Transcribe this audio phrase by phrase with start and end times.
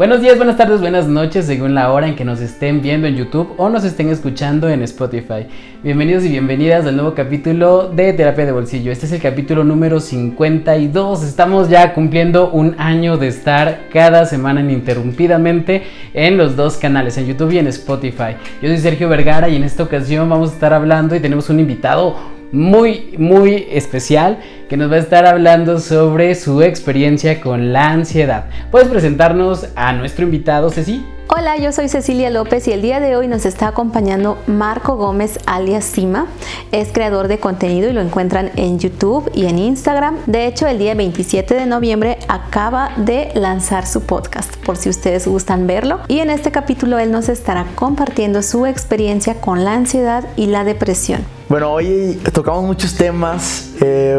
[0.00, 3.16] Buenos días, buenas tardes, buenas noches, según la hora en que nos estén viendo en
[3.16, 5.46] YouTube o nos estén escuchando en Spotify.
[5.82, 8.90] Bienvenidos y bienvenidas al nuevo capítulo de Terapia de Bolsillo.
[8.90, 11.22] Este es el capítulo número 52.
[11.22, 15.82] Estamos ya cumpliendo un año de estar cada semana ininterrumpidamente
[16.14, 18.36] en los dos canales, en YouTube y en Spotify.
[18.62, 21.60] Yo soy Sergio Vergara y en esta ocasión vamos a estar hablando y tenemos un
[21.60, 24.38] invitado muy, muy especial
[24.68, 28.46] que nos va a estar hablando sobre su experiencia con la ansiedad.
[28.70, 31.04] ¿Puedes presentarnos a nuestro invitado, Ceci?
[31.32, 35.38] Hola, yo soy Cecilia López y el día de hoy nos está acompañando Marco Gómez
[35.46, 36.26] alias Sima.
[36.72, 40.16] Es creador de contenido y lo encuentran en YouTube y en Instagram.
[40.26, 45.28] De hecho, el día 27 de noviembre acaba de lanzar su podcast, por si ustedes
[45.28, 46.00] gustan verlo.
[46.08, 50.64] Y en este capítulo él nos estará compartiendo su experiencia con la ansiedad y la
[50.64, 51.24] depresión.
[51.50, 54.16] Bueno, hoy tocamos muchos temas eh,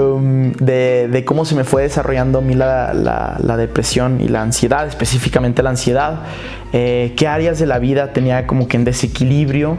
[0.59, 5.69] de, cómo se me fue desarrollando a mí la, depresión y la ansiedad, específicamente la
[5.69, 6.23] ansiedad,
[6.73, 9.77] eh, qué áreas de la vida tenía como que en desequilibrio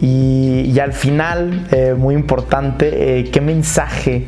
[0.00, 4.26] y, al final, eh, muy importante, qué mensaje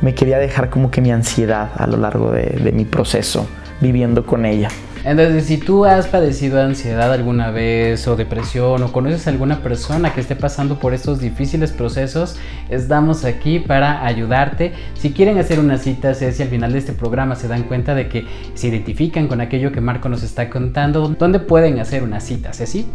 [0.00, 3.46] me quería dejar como que mi ansiedad a lo largo de mi proceso
[3.80, 4.68] viviendo con ella.
[5.04, 10.14] Entonces, si tú has padecido ansiedad alguna vez o depresión o conoces a alguna persona
[10.14, 12.36] que esté pasando por estos difíciles procesos,
[12.68, 14.72] estamos aquí para ayudarte.
[14.94, 18.08] Si quieren hacer una cita, si al final de este programa se dan cuenta de
[18.08, 22.52] que se identifican con aquello que Marco nos está contando, ¿dónde pueden hacer una cita,
[22.52, 22.86] Ceci?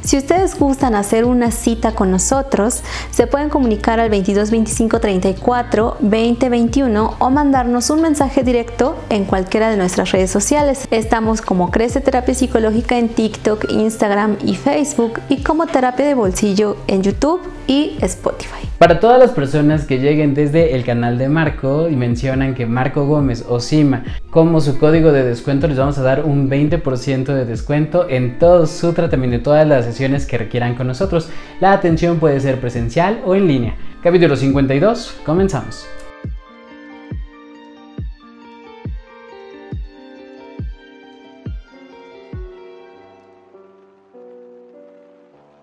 [0.00, 5.98] Si ustedes gustan hacer una cita con nosotros, se pueden comunicar al 22 25 34
[6.00, 10.88] 20 21 o mandarnos un mensaje directo en cualquiera de nuestras redes sociales.
[10.90, 16.76] Estamos como Crece Terapia Psicológica en TikTok, Instagram y Facebook y como Terapia de Bolsillo
[16.86, 18.68] en YouTube y Spotify.
[18.78, 23.06] Para todas las personas que lleguen desde el canal de Marco y mencionan que Marco
[23.06, 27.44] Gómez o Sima como su código de descuento les vamos a dar un 20% de
[27.44, 31.28] descuento en todo su tratamiento, de todas las sesiones que requieran con nosotros.
[31.60, 33.76] La atención puede ser presencial o en línea.
[34.02, 35.86] Capítulo 52, comenzamos.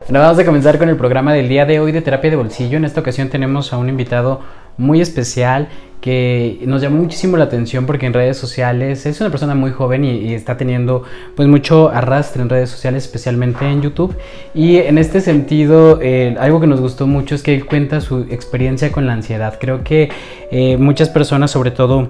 [0.09, 2.77] Bueno, vamos a comenzar con el programa del día de hoy de terapia de bolsillo.
[2.77, 4.41] En esta ocasión tenemos a un invitado
[4.75, 5.67] muy especial
[6.01, 10.03] que nos llamó muchísimo la atención porque en redes sociales es una persona muy joven
[10.03, 11.03] y, está teniendo
[11.35, 14.15] pues mucho arrastre en redes sociales, especialmente en YouTube.
[14.55, 18.21] Y en este sentido, eh, algo que nos gustó mucho es que él cuenta su
[18.31, 19.59] experiencia con la ansiedad.
[19.61, 20.09] Creo que
[20.49, 22.09] eh, muchas personas, sobre todo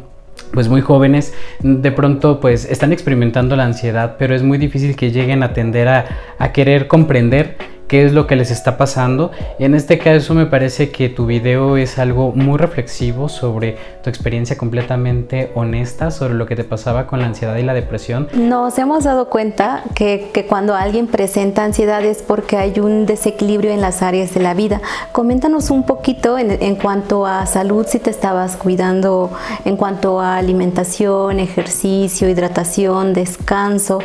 [0.54, 5.12] pues muy jóvenes de pronto pues están experimentando la ansiedad pero es muy difícil que
[5.12, 6.06] lleguen a tender a,
[6.40, 7.58] a querer comprender
[7.90, 9.32] qué es lo que les está pasando.
[9.58, 14.58] En este caso me parece que tu video es algo muy reflexivo sobre tu experiencia
[14.58, 18.30] completamente honesta sobre lo que te pasaba con la ansiedad y la depresión.
[18.34, 23.72] Nos hemos dado cuenta que, que cuando alguien presenta ansiedad es porque hay un desequilibrio
[23.72, 24.82] en las áreas de la vida.
[25.12, 29.32] Coméntanos un poquito en, en cuanto a salud, si te estabas cuidando,
[29.66, 34.00] en cuanto a alimentación, ejercicio, hidratación, descanso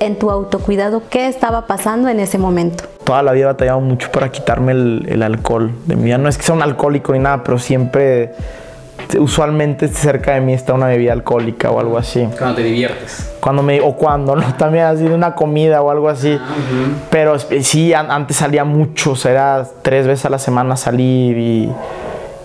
[0.00, 2.84] en tu autocuidado, ¿qué estaba pasando en ese momento?
[3.04, 6.18] Toda la vida he batallado mucho para quitarme el, alcohol de mi vida.
[6.18, 8.32] No es que sea un alcohólico ni nada, pero siempre,
[9.18, 12.28] usualmente cerca de mí está una bebida alcohólica o algo así.
[12.36, 13.32] Cuando te diviertes.
[13.40, 14.54] Cuando me, o cuando, ¿no?
[14.58, 16.38] También así de una comida o algo así.
[16.40, 16.46] Ah,
[17.10, 21.72] pero sí, antes salía mucho, o sea, era tres veces a la semana salir y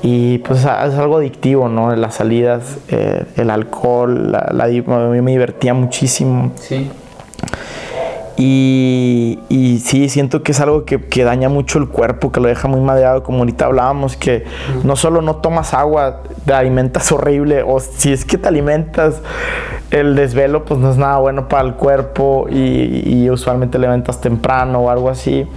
[0.06, 1.96] y pues es algo adictivo, ¿no?
[1.96, 6.52] Las salidas, eh, el alcohol, la, la, me divertía muchísimo.
[6.56, 6.92] Sí.
[8.36, 12.48] Y, y, sí, siento que es algo que, que, daña mucho el cuerpo, que lo
[12.48, 14.46] deja muy madeado, como ahorita hablábamos, que
[14.84, 19.22] no solo no tomas agua, te alimentas horrible, o si es que te alimentas,
[19.92, 24.80] el desvelo pues no es nada bueno para el cuerpo y, y usualmente levantas temprano
[24.80, 25.48] o algo así.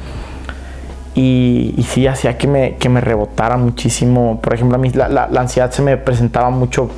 [1.15, 4.39] Y, y, sí, hacía que me, que me rebotara muchísimo.
[4.43, 6.91] Por ejemplo, a mí la, la, la ansiedad se me presentaba mucho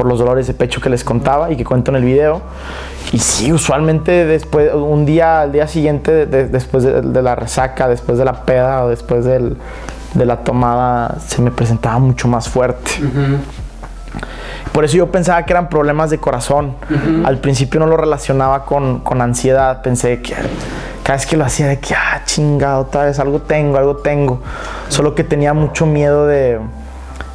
[0.00, 2.40] por los dolores de pecho que les contaba y que cuento en el video.
[3.12, 8.24] Y sí, usualmente después, un día, al día siguiente, después de, la resaca, después de
[8.24, 9.58] la peda o después del,
[10.14, 12.92] de la tomada, se me presentaba mucho más fuerte.
[14.72, 16.76] Por eso yo pensaba que eran problemas de corazón.
[17.26, 19.82] Al principio no lo relacionaba con, con, ansiedad.
[19.82, 20.34] Pensé que
[21.02, 24.40] cada vez que lo hacía, de que, ah, chingado, otra vez, algo tengo, algo tengo.
[24.88, 26.58] Solo que tenía mucho miedo de,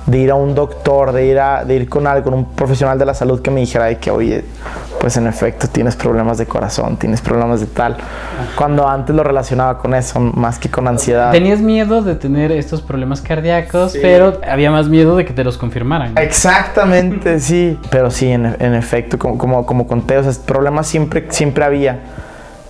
[0.06, 3.00] de ir a un doctor, de ir, a, de ir con, algo, con un profesional
[3.00, 4.44] de la salud que me dijera de que, oye,
[5.00, 7.98] pues en efecto tienes problemas de corazón, tienes problemas de tal.
[8.56, 11.32] Cuando antes lo relacionaba con eso, más que con ansiedad.
[11.32, 15.58] Tenías miedo de tener estos problemas cardíacos, pero había más miedo de que te los
[15.58, 16.18] confirmaran.
[16.18, 17.80] Exactamente, sí.
[17.90, 22.00] Pero sí, en, efecto, como, como, como conté, o sea, problemas siempre, siempre había.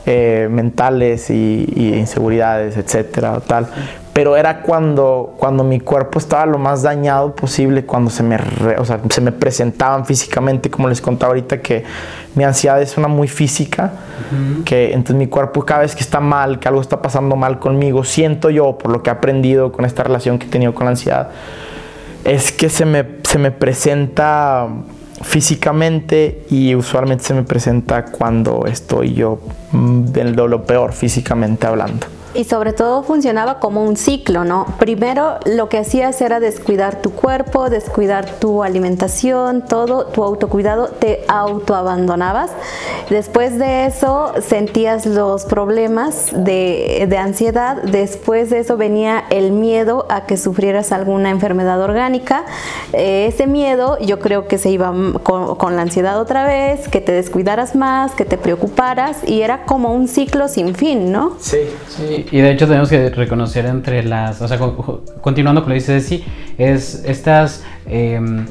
[0.08, 3.68] Eh, mentales y, y, inseguridades, etcétera, tal
[4.16, 8.38] pero era cuando, cuando mi cuerpo estaba lo más dañado posible, cuando se me,
[9.10, 11.84] se me presentaban físicamente, como les contaba ahorita, que
[12.34, 13.92] mi ansiedad es una muy física,
[14.64, 18.06] que entonces mi cuerpo cada vez que está mal, que algo está pasando mal conmigo,
[18.06, 20.92] siento yo, por lo que he aprendido con esta relación que he tenido con la
[20.92, 21.32] ansiedad,
[22.24, 24.70] es que se me, se me presenta
[25.24, 29.42] físicamente y usualmente se me presenta cuando estoy yo
[29.74, 32.15] mm, de lo peor físicamente hablando.
[32.36, 34.66] Y sobre todo funcionaba como un ciclo, ¿no?
[34.78, 41.24] Primero lo que hacías era descuidar tu cuerpo, descuidar tu alimentación, todo, tu autocuidado, te
[41.30, 42.52] autoabandonabas.
[43.10, 50.06] Después de eso sentías los problemas de, de ansiedad, después de eso venía el miedo
[50.10, 52.46] a que sufrieras alguna enfermedad orgánica.
[52.92, 54.94] Eh, ese miedo yo creo que se iba
[55.24, 59.64] con, con la ansiedad otra vez, que te descuidaras más, que te preocuparas y era
[59.64, 61.38] como un ciclo sin fin, ¿no?
[61.40, 64.58] Sí, sí y de hecho tenemos que reconocer entre las, o sea,
[65.22, 66.24] continuando con lo que dices, sí,
[66.58, 68.46] es estas em,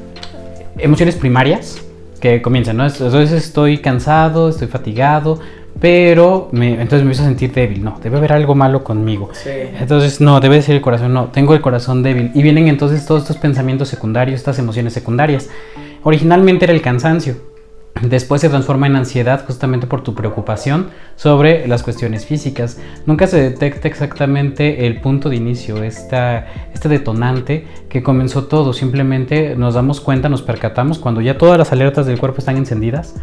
[0.78, 1.80] emociones primarias
[2.20, 2.86] que comienzan, ¿no?
[2.86, 5.40] Entonces estoy cansado, estoy fatigado,
[5.80, 9.30] pero me, entonces me empiezo a sentir débil, no, debe haber algo malo conmigo.
[9.44, 12.30] Entonces, no, debe ser el corazón, no, tengo el corazón débil.
[12.34, 15.48] Y vienen entonces todos estos pensamientos secundarios, estas emociones secundarias.
[16.02, 17.36] Originalmente era el cansancio,
[18.02, 22.78] Después se transforma en ansiedad justamente por tu preocupación sobre las cuestiones físicas.
[23.06, 28.72] Nunca se detecta exactamente el punto de inicio, esta, este detonante que comenzó todo.
[28.72, 33.14] Simplemente nos damos cuenta, nos percatamos cuando ya todas las alertas del cuerpo están encendidas.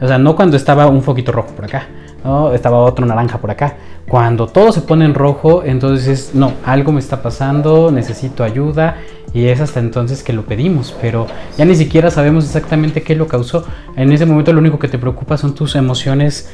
[0.00, 1.86] O sea, no cuando estaba un foquito rojo por acá,
[2.26, 2.52] ¿no?
[2.52, 3.76] estaba otro naranja por acá.
[4.08, 8.98] Cuando todo se pone en rojo, entonces no, algo me está pasando, necesito ayuda
[9.32, 11.26] y es hasta entonces que lo pedimos, pero
[11.58, 13.64] ya ni siquiera sabemos exactamente qué lo causó.
[13.96, 16.52] En ese momento lo único que te preocupa son tus emociones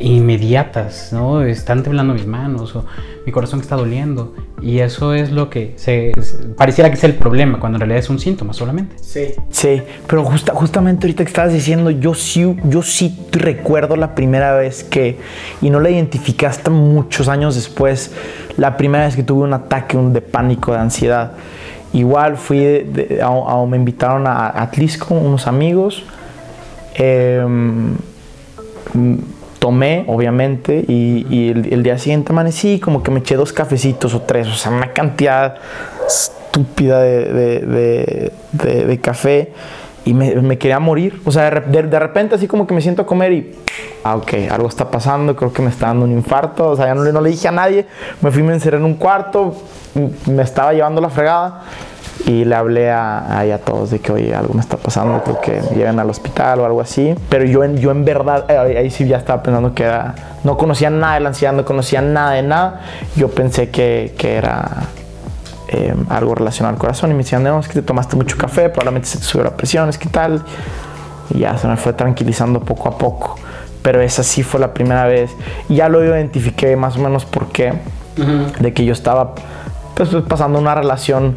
[0.00, 1.42] inmediatas, ¿no?
[1.42, 2.84] Están temblando mis manos o
[3.24, 6.12] mi corazón está doliendo y eso es lo que se,
[6.56, 8.96] pareciera que es el problema cuando en realidad es un síntoma solamente.
[8.98, 9.34] Sí.
[9.50, 14.84] Sí, pero justamente ahorita que estabas diciendo, yo sí, yo sí recuerdo la primera vez
[14.84, 15.18] que,
[15.60, 18.12] y no la identifiqué hasta muchos años después,
[18.56, 21.32] la primera vez que tuve un ataque de pánico, de ansiedad.
[21.92, 26.04] Igual fui, me invitaron a Atlisco, unos amigos.
[26.94, 27.94] Em,
[29.66, 34.46] tomé, obviamente, y, el, día siguiente amanecí, como que me eché dos cafecitos o tres,
[34.46, 35.56] o sea, una cantidad
[36.06, 39.50] estúpida de, de, café
[40.04, 41.20] y me, quería morir.
[41.24, 43.56] O sea, de, repente así como que me siento a comer y,
[44.04, 46.94] ah, ok, algo está pasando, creo que me está dando un infarto, o sea, ya
[46.94, 47.86] no, no le dije a nadie,
[48.20, 49.52] me fui, me encerré en un cuarto,
[50.26, 51.64] me estaba llevando la fregada
[52.26, 55.62] y le hablé a, a, todos de que, oye, algo me está pasando, creo que
[55.76, 57.14] llegan al hospital o algo así.
[57.28, 60.56] Pero yo en, yo en verdad, eh, ahí sí ya estaba pensando que era, no
[60.56, 62.80] conocía nada de la ansiedad, no conocía nada de nada.
[63.14, 64.68] Yo pensé que, que era
[65.68, 68.70] em, algo relacionado al corazón y me decían, no, es que te tomaste mucho café,
[68.70, 70.42] probablemente se te subió la presión, es que tal.
[71.30, 73.36] Y ya se me fue tranquilizando poco a poco.
[73.82, 75.30] Pero esa sí fue la primera vez.
[75.68, 77.72] Y ya lo identifiqué más o menos por qué.
[78.58, 79.34] De que yo estaba
[79.94, 81.36] pues, pasando una relación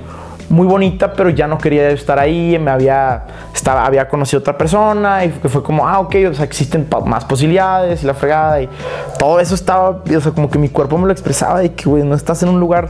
[0.49, 3.23] muy bonita, pero ya no quería estar ahí, me había,
[3.53, 8.03] estaba, había conocido otra persona y fue como, ah, ok, o sea, existen más posibilidades
[8.03, 8.69] y la fregada y
[9.17, 12.03] todo eso estaba, o sea, como que mi cuerpo me lo expresaba de que, güey,
[12.03, 12.89] no estás en un lugar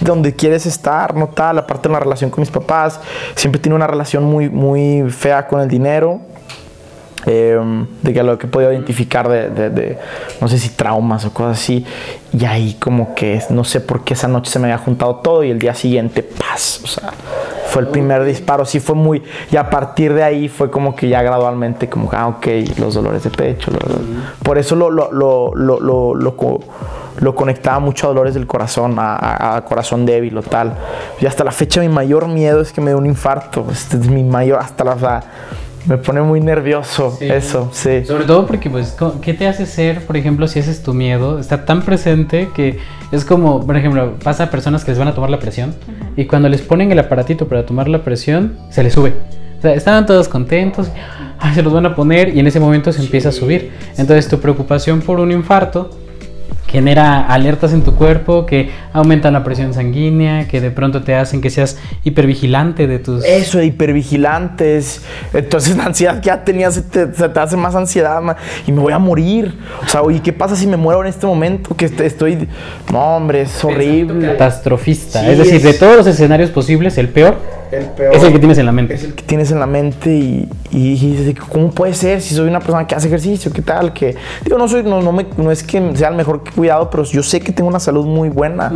[0.00, 3.00] donde quieres estar, no tal, aparte de la relación con mis papás,
[3.34, 6.20] siempre tiene una relación muy, muy fea con el dinero,
[7.26, 9.98] Em, de que lo que he podido identificar de,
[10.40, 11.84] no sé si traumas o cosas así.
[12.32, 15.42] Y ahí como que no sé por qué esa noche se me había juntado todo
[15.42, 17.12] y el día siguiente, paz, o sea,
[17.68, 21.08] fue el primer disparo, sí fue muy, y a partir de ahí fue como que
[21.08, 22.46] ya gradualmente como, ah, ok,
[22.78, 23.70] los dolores de pecho,
[24.42, 30.04] por eso lo, lo, lo, lo, lo conectaba mucho a dolores del corazón, a, corazón
[30.04, 30.74] débil o tal.
[31.20, 33.64] Y hasta la fecha mi mayor miedo es que me dé un infarto.
[33.70, 35.22] Este es mi mayor, hasta la...
[35.86, 38.04] Me pone muy nervioso eso, sí.
[38.06, 41.38] Sobre todo porque, pues, ¿qué te hace ser, por ejemplo, si ese es tu miedo?
[41.38, 42.78] Está tan presente que
[43.12, 45.74] es como, por ejemplo, pasa a personas que les van a tomar la presión
[46.16, 49.12] y cuando les ponen el aparatito para tomar la presión, se les sube.
[49.58, 50.90] O sea, estaban todos contentos,
[51.54, 53.72] se los van a poner y en ese momento se empieza a subir.
[53.98, 55.90] Entonces, tu preocupación por un infarto
[56.74, 61.40] genera alertas en tu cuerpo que aumentan la presión sanguínea, que de pronto te hacen
[61.40, 63.24] que seas hipervigilante de tus...
[63.24, 65.02] Eso, hipervigilantes.
[65.32, 68.20] Entonces la ansiedad que ya tenías se te, se te hace más ansiedad
[68.66, 69.56] y me voy a morir.
[69.86, 71.76] O sea, oye, ¿qué pasa si me muero en este momento?
[71.76, 72.48] Que est- estoy...
[72.92, 74.26] No, hombre, es horrible.
[74.32, 75.20] Catastrofista.
[75.20, 77.36] Sí, es decir, de todos los escenarios posibles, el peor,
[77.72, 78.14] El peor.
[78.14, 78.94] es el que tienes en la mente.
[78.94, 82.48] Es el que tienes en la mente y, y dices, ¿cómo puede ser si soy
[82.48, 83.52] una persona que hace ejercicio?
[83.52, 83.92] ¿Qué tal?
[83.92, 87.04] Que, digo, no, soy, no, no, me- no es que sea el mejor cuidado, pero
[87.04, 88.72] yo sé que tengo una salud muy buena.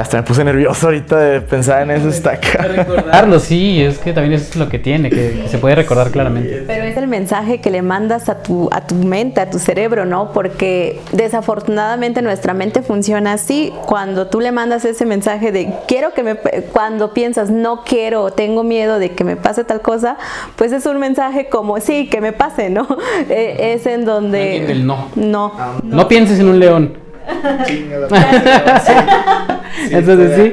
[0.00, 2.08] Hasta me puse nervioso ahorita de pensar en eso.
[2.08, 2.62] Está acá.
[2.62, 6.10] Recordarlo, sí, es que también eso es lo que tiene, que, que se puede recordar
[6.10, 6.64] claramente.
[6.66, 10.06] Pero es el mensaje que le mandas a tu, a tu mente, a tu cerebro,
[10.06, 10.32] ¿no?
[10.32, 13.72] Porque desafortunadamente nuestra mente funciona así.
[13.86, 16.36] Cuando tú le mandas ese mensaje de quiero que me...
[16.36, 20.16] Cuando piensas no quiero o tengo miedo de que me pase tal cosa,
[20.56, 22.86] pues es un mensaje como sí, que me pase, ¿no?
[23.28, 24.70] Eh, es en donde...
[24.70, 25.08] el no.
[25.14, 25.52] No.
[25.82, 27.09] No pienses en un león.
[29.90, 30.32] Entonces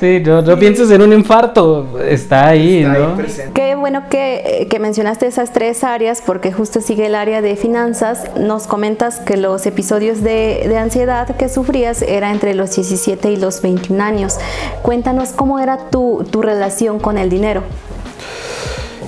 [0.00, 3.16] sí, no, no pienses en un infarto, está ahí, ¿no?
[3.54, 8.24] Qué bueno que, que mencionaste esas tres áreas porque justo sigue el área de finanzas.
[8.38, 13.36] Nos comentas que los episodios de, de ansiedad que sufrías era entre los 17 y
[13.36, 14.38] los 21 años.
[14.82, 17.62] Cuéntanos cómo era tu, tu relación con el dinero.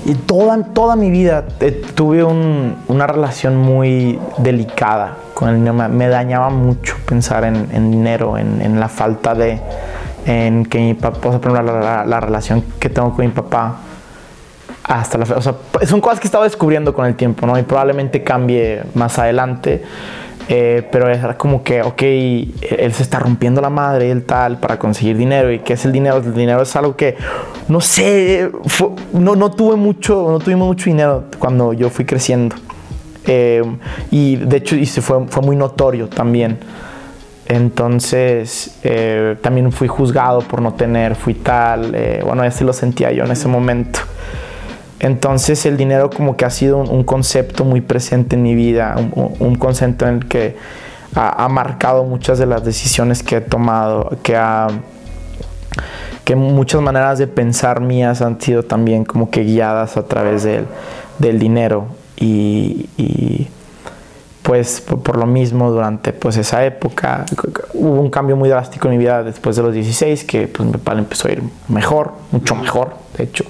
[0.04, 5.88] Y toda, toda mi vida eh, tuve un- una relación muy delicada con el dinero.
[5.88, 9.60] Me, dañaba mucho pensar en, en dinero, en, en la falta de...
[10.26, 13.24] En que mi papá, o sea, por ejemplo, la, la- la relación que tengo con
[13.24, 13.76] mi papá
[14.82, 15.54] hasta la o sea,
[15.86, 17.58] son cosas que he estado descubriendo con el tiempo, ¿no?
[17.58, 19.82] Y probablemente cambie más adelante.
[20.50, 24.78] Eh, pero era como que, ok, él se está rompiendo la madre, él tal, para
[24.78, 25.52] conseguir dinero.
[25.52, 26.16] ¿Y qué es el dinero?
[26.18, 27.16] El dinero es algo que,
[27.68, 32.56] no sé, fue- no, no tuve mucho, no tuvimos mucho dinero cuando yo fui creciendo.
[33.28, 33.62] Eh,
[34.10, 36.58] y de hecho, y se fue, fue muy notorio también.
[37.46, 43.10] Entonces, eh, también fui juzgado por no tener, fui tal, eh, bueno, así lo sentía
[43.12, 44.00] yo en ese momento.
[45.00, 48.96] Entonces el dinero como que ha sido un, un concepto muy presente en mi vida,
[48.98, 50.56] un, un- concepto en el que
[51.14, 54.66] ha, ha marcado muchas de las decisiones que he tomado, que ha
[56.24, 60.66] que muchas maneras de pensar mías han sido también como que guiadas a través del,
[61.18, 61.86] del dinero
[62.20, 63.48] y,
[64.42, 67.26] pues por, lo mismo durante pues esa época
[67.74, 70.72] hubo un cambio muy drástico en mi vida después de los 16 que pues mi
[70.72, 73.44] papá empezó a ir mejor, mucho mejor de hecho.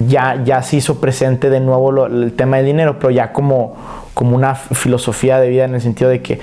[0.00, 3.76] Ya, ya se hizo presente de nuevo el tema del dinero, pero ya como,
[4.12, 6.40] como una filosofía de vida en el sentido de que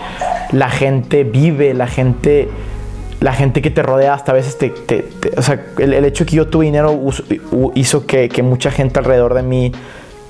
[0.52, 2.50] la gente vive, la gente,
[3.20, 4.74] la gente que te rodea hasta a veces te...
[5.36, 6.98] o sea, el, hecho de que yo tuve dinero
[7.76, 9.74] hizo que, que mucha gente alrededor de mí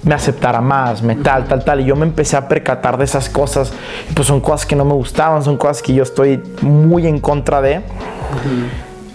[0.04, 1.82] me aceptara más, me tal, tal, tal.
[1.82, 3.72] Y yo me empecé a percatar de esas cosas.
[4.16, 7.62] Pues son cosas que no me gustaban, son cosas que yo estoy muy en contra
[7.62, 7.82] de.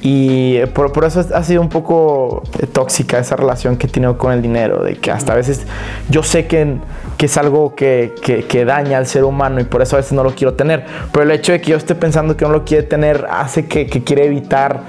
[0.02, 4.16] Y por, por eso ha sido un poco eh, tóxica esa relación que he tenido
[4.16, 5.62] con el dinero, de que hasta a veces
[6.08, 6.76] yo sé que,
[7.16, 10.12] que es algo que, que- que daña al ser humano y por eso a veces
[10.12, 10.84] no lo quiero tener.
[11.10, 13.86] Pero el hecho de que yo esté pensando que no lo quiere tener hace que,
[13.88, 14.82] que quiere evitar,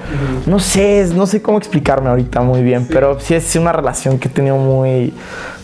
[0.45, 4.27] no sé, no sé cómo explicarme ahorita muy bien, pero sí es una relación que
[4.27, 5.13] he tenido muy,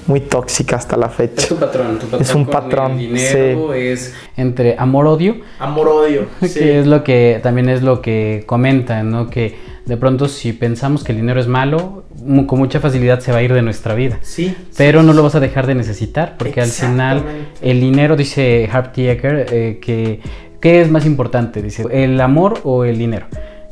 [0.07, 1.41] muy tóxica hasta la fecha.
[1.41, 6.25] Es tu patrón, tu patrón Es un con patrón, el dinero es entre amor-odio, Amor-odio.
[6.53, 9.29] que es lo que también es lo que comentan, ¿no?
[9.29, 9.55] Que
[9.85, 13.39] de pronto si pensamos que el dinero es malo, mu- con mucha facilidad se va
[13.39, 14.19] a ir de nuestra vida.
[14.21, 14.55] Sí.
[14.77, 17.23] Pero no lo vas a dejar de necesitar, porque al final
[17.61, 20.19] el dinero, dice Harp Tieker, eh, que
[20.61, 21.61] ¿qué es más importante?
[21.61, 23.25] Dice, ¿el amor o el dinero?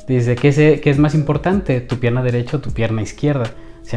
[0.08, 1.80] Dice, ¿qué es, qué es más importante?
[1.80, 3.46] ¿Tu pierna derecha o tu pierna izquierda?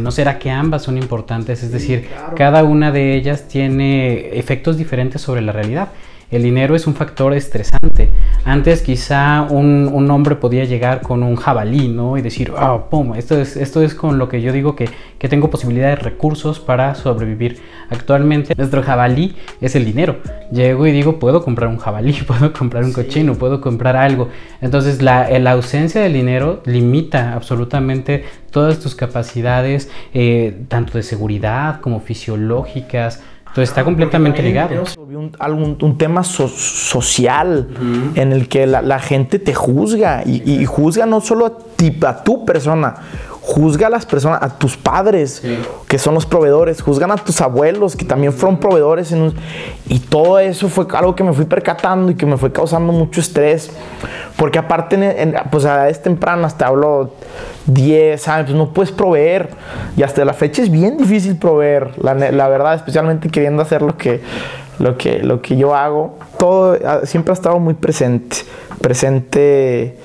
[0.00, 1.62] ¿No será que ambas son importantes?
[1.62, 5.88] Es decir, cada una de ellas tiene efectos diferentes sobre la realidad.
[6.34, 8.10] El dinero es un factor estresante.
[8.44, 12.18] Antes quizá un, un hombre podía llegar con un jabalí, ¿no?
[12.18, 15.28] Y decir, ah, pum, esto es, esto es con lo que yo digo que, que
[15.28, 17.60] tengo posibilidades, recursos para sobrevivir.
[17.88, 20.16] Actualmente nuestro jabalí es el dinero.
[20.50, 24.28] Llego y digo, puedo comprar un jabalí, puedo comprar un cochino, puedo comprar algo.
[24.60, 31.80] Entonces la, la ausencia del dinero limita absolutamente todas tus capacidades, eh, tanto de seguridad
[31.80, 33.22] como fisiológicas.
[33.54, 34.74] Entonces está completamente ligado.
[34.98, 37.68] un, algún- un tema so- social
[38.16, 41.96] en el que la, la gente te juzga y, y juzga no solo a, ti,
[42.04, 42.96] a tu persona,
[43.40, 45.56] juzga a las personas, a tus padres Sí.
[45.86, 49.34] que son los proveedores, juzgan a tus abuelos que también fueron proveedores en un-
[49.86, 53.20] y todo eso fue algo que me fui percatando y que me fue causando mucho
[53.20, 53.70] estrés
[54.36, 57.12] porque aparte en- en- pues a edades tempranas te hablo
[57.66, 59.50] 10 años, pues no puedes proveer
[59.96, 62.14] y hasta la fecha es bien difícil proveer, la,
[62.48, 64.20] verdad, especialmente queriendo hacer lo que
[64.78, 68.38] lo que, lo que yo hago, todo ah, siempre ha estado muy presente,
[68.80, 69.96] presente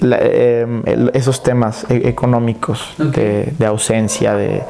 [0.00, 4.62] em, esos temas e, económicos de, de, ausencia, de,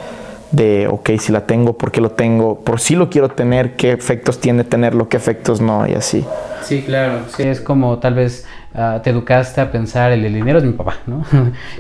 [0.52, 2.60] de, ok, si la tengo, ¿por qué lo tengo?
[2.60, 3.76] ¿Por si lo quiero tener?
[3.76, 5.08] ¿Qué efectos tiene tenerlo?
[5.10, 5.86] ¿Qué efectos no?
[5.86, 6.24] Y así.
[6.62, 7.20] Sí, claro.
[7.36, 10.72] Sí, es como tal vez ah, te educaste a pensar, el, el, dinero es mi
[10.72, 11.24] papá, ¿no?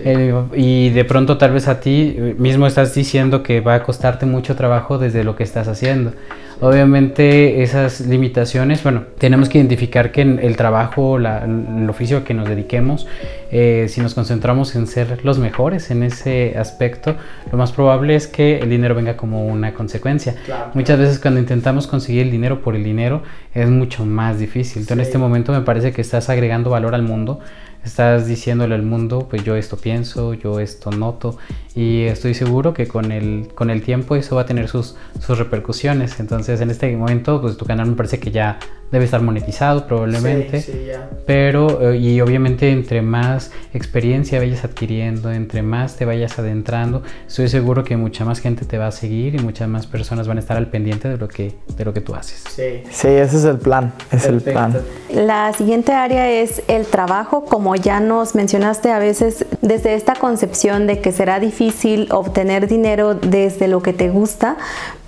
[0.54, 4.56] y de pronto tal vez a ti mismo estás diciendo que va a costarte mucho
[4.56, 6.12] trabajo desde lo que estás haciendo.
[6.60, 12.34] Obviamente esas limitaciones, bueno, tenemos que identificar que en el trabajo, la, el oficio que
[12.34, 13.06] nos dediquemos,
[13.50, 17.16] eh, si nos concentramos en ser los mejores en ese aspecto,
[17.50, 20.36] lo más probable es que el dinero venga como una consecuencia.
[20.74, 23.22] Muchas veces cuando intentamos conseguir el dinero por el dinero
[23.54, 24.82] es mucho más difícil.
[24.82, 27.40] Entonces en este momento me parece que estás agregando valor al mundo
[27.84, 31.38] estás diciéndole al mundo, pues yo esto pienso, yo esto noto
[31.74, 35.38] y estoy seguro que con el, con el tiempo eso va a tener sus, sus
[35.38, 36.20] repercusiones.
[36.20, 38.58] Entonces en este momento, pues tu canal me parece que ya
[38.92, 40.60] debe estar monetizado probablemente.
[40.60, 41.08] Sí, sí, ya.
[41.26, 47.48] Pero, eh, y obviamente entre más experiencia vayas adquiriendo, entre más te vayas adentrando, estoy
[47.48, 50.40] seguro que mucha más gente te va a seguir y muchas más personas van a
[50.40, 52.44] estar al pendiente de lo que, de lo que tú haces.
[52.48, 54.78] Sí, sí ese es el plan, es el plan.
[55.10, 60.86] La siguiente área es el trabajo, como ya nos mencionaste a veces, desde esta concepción
[60.86, 64.56] de que será difícil obtener dinero desde lo que te gusta,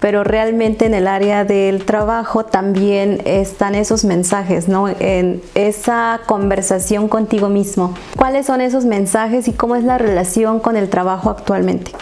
[0.00, 4.88] pero realmente en el área del trabajo también están esos mensajes, ¿no?
[4.88, 7.94] En esa conversación contigo mismo.
[8.16, 11.92] ¿Cuáles son esos mensajes y cómo es la relación con el trabajo actualmente?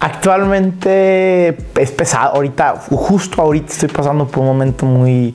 [0.00, 2.34] Actualmente es pesado.
[2.34, 5.34] Ahorita, justo ahorita estoy pasando por un momento muy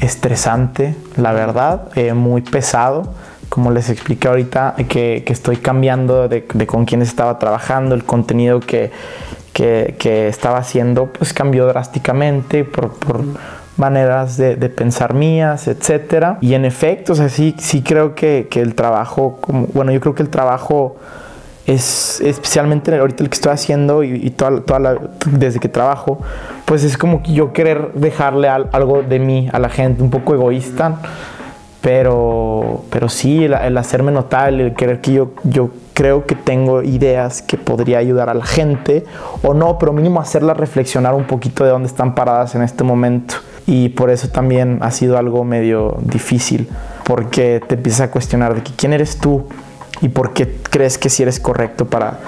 [0.00, 3.12] estresante, la verdad, eh, muy pesado.
[3.48, 8.60] Como les expliqué ahorita, que, que estoy cambiando de, con quién estaba trabajando, el contenido
[8.60, 8.92] que,
[9.52, 12.92] que, estaba haciendo pues cambió drásticamente por,
[13.78, 16.36] maneras de, pensar mías, etc.
[16.40, 19.38] Y en efecto, o sea, sí, sí creo que, el trabajo,
[19.72, 20.96] bueno, yo creo que el trabajo
[21.66, 26.20] es especialmente ahorita el que estoy haciendo y, toda, toda desde que trabajo,
[26.64, 30.34] pues es como que yo querer dejarle algo de mí a la gente, un poco
[30.34, 30.96] egoísta,
[31.80, 36.82] pero, pero sí, el, el hacerme notar, el querer que yo, yo creo que tengo
[36.82, 39.04] ideas que podría ayudar a la gente
[39.42, 43.34] o no, pero mínimo hacerlas reflexionar un poquito de dónde están paradas en este momento.
[43.66, 46.68] Y por eso también ha sido algo medio difícil,
[47.04, 49.46] porque te empiezas a cuestionar de quién eres tú
[50.00, 52.18] y por qué crees que si eres correcto para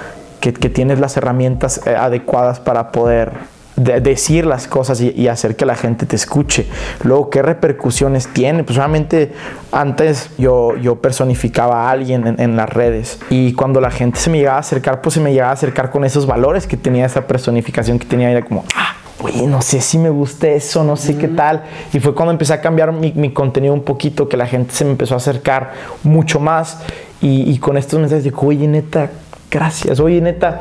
[0.40, 3.32] que, que tienes las herramientas eh, adecuadas para poder
[3.80, 6.66] decir las cosas y, hacer que la gente te escuche.
[7.04, 8.64] Luego, ¿qué repercusiones tiene?
[8.64, 9.32] Pues solamente
[9.72, 14.38] antes yo, yo personificaba a alguien en, las redes y cuando la gente se me
[14.38, 17.26] llegaba a acercar, pues se me llegaba a acercar con esos valores que tenía esa
[17.26, 18.30] personificación que tenía.
[18.30, 21.62] Era como, ah, oye, no sé si me gusta eso, no sé qué tal.
[21.92, 24.84] Y fue cuando empecé a cambiar mi, mi, contenido un poquito, que la gente se
[24.84, 26.78] me empezó a acercar mucho más.
[27.20, 29.10] Y, y con estos mensajes de, oye, neta,
[29.50, 30.00] gracias.
[30.00, 30.60] Oye, neta,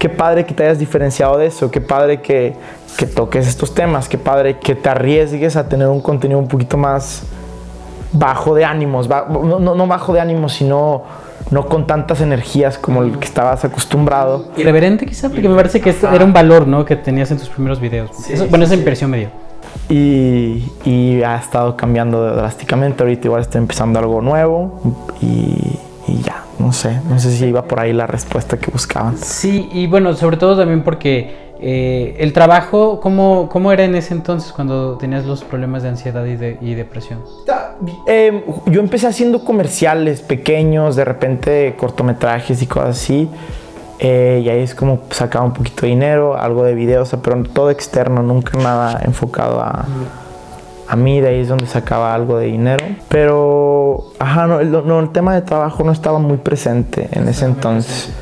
[0.00, 2.54] qué padre que te hayas diferenciado de eso, qué padre que,
[2.96, 6.78] que toques estos temas, qué padre que te arriesgues a tener un contenido un poquito
[6.78, 7.24] más
[8.10, 11.02] bajo de ánimos, no, no, bajo de ánimos, sino
[11.50, 14.46] no con tantas energías como el que estabas acostumbrado.
[14.56, 16.86] Irreverente quizá, porque me parece que era un valor ¿no?
[16.86, 18.10] que tenías en tus primeros videos.
[18.48, 19.28] bueno, esa impresión me dio.
[19.90, 23.02] Y, y, ha estado cambiando drásticamente.
[23.02, 24.80] Ahorita igual estoy empezando algo nuevo
[25.20, 26.44] y, y ya.
[26.60, 29.16] No sé, no sé si iba por ahí la respuesta que buscaban.
[29.16, 34.14] Sí, y bueno, sobre todo también porque eh, el trabajo, ¿cómo, ¿cómo, era en ese
[34.14, 37.20] entonces cuando tenías los problemas de ansiedad y, de, y depresión?
[38.06, 43.28] Eh, yo empecé haciendo comerciales pequeños, de repente cortometrajes y cosas así.
[43.98, 47.70] Eh, y ahí es como sacaba un poquito de dinero, algo de videos, pero todo
[47.70, 49.86] externo, nunca nada enfocado a
[50.90, 52.84] a mí de ahí es donde sacaba algo de dinero.
[53.08, 53.79] Pero,
[54.18, 54.60] ajá, no,
[55.00, 58.12] el, tema de trabajo no estaba muy presente en ese entonces.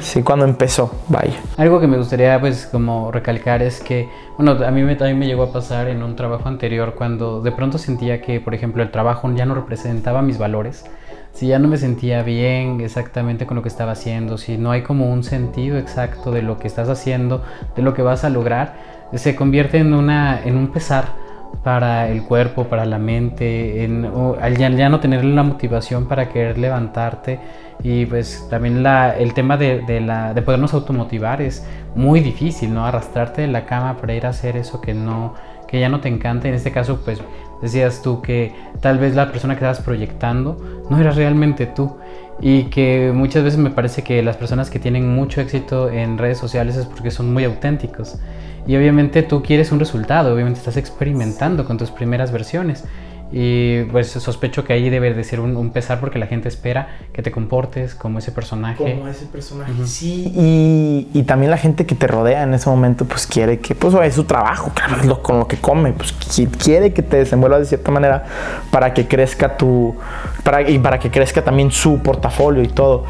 [0.00, 1.34] Sí, cuando empezó, vaya.
[1.56, 5.26] Algo que me gustaría pues como recalcar es que, bueno, a mí me, también me
[5.26, 8.90] llegó a pasar en un trabajo anterior cuando de pronto sentía que, por ejemplo, el
[8.90, 10.84] trabajo ya no representaba mis valores.
[11.32, 14.82] Si ya no me sentía bien exactamente con lo que estaba haciendo, si no hay
[14.82, 17.42] como un sentido exacto de lo que estás haciendo,
[17.74, 18.74] de lo que vas a lograr,
[19.14, 21.25] se convierte en, una, en un pesar
[21.62, 24.08] para el cuerpo, para la mente, en,
[24.40, 27.40] al ya, no tener la motivación para querer levantarte
[27.82, 32.72] y pues también la, el tema de, de, la, de podernos automotivar es muy difícil,
[32.72, 32.86] ¿no?
[32.86, 35.34] Arrastrarte de la cama para ir a hacer eso que no,
[35.66, 36.48] que ya no te encanta.
[36.48, 37.20] En este caso, pues
[37.60, 41.96] decías tú que tal vez la persona que estabas proyectando no era realmente tú.
[42.38, 46.36] Y que muchas veces me parece que las personas que tienen mucho éxito en redes
[46.36, 48.18] sociales es porque son muy auténticos.
[48.66, 52.84] Y obviamente tú quieres un resultado, obviamente estás experimentando con tus primeras versiones.
[53.32, 57.22] Y pues sospecho que ahí debe de ser un, pesar porque la gente espera que
[57.22, 58.76] te comportes como ese personaje.
[58.76, 59.72] Como ese personaje.
[59.84, 63.74] Sí, y, y, también la gente que te rodea en ese momento pues quiere que,
[63.74, 66.14] pues es su trabajo, claro, con lo que come, pues
[66.62, 68.24] quiere que te desenvuelvas de cierta manera
[68.70, 69.96] para que crezca tu,
[70.44, 73.06] para, y para que crezca también su portafolio y todo.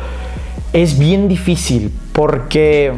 [0.73, 2.93] Es bien difícil porque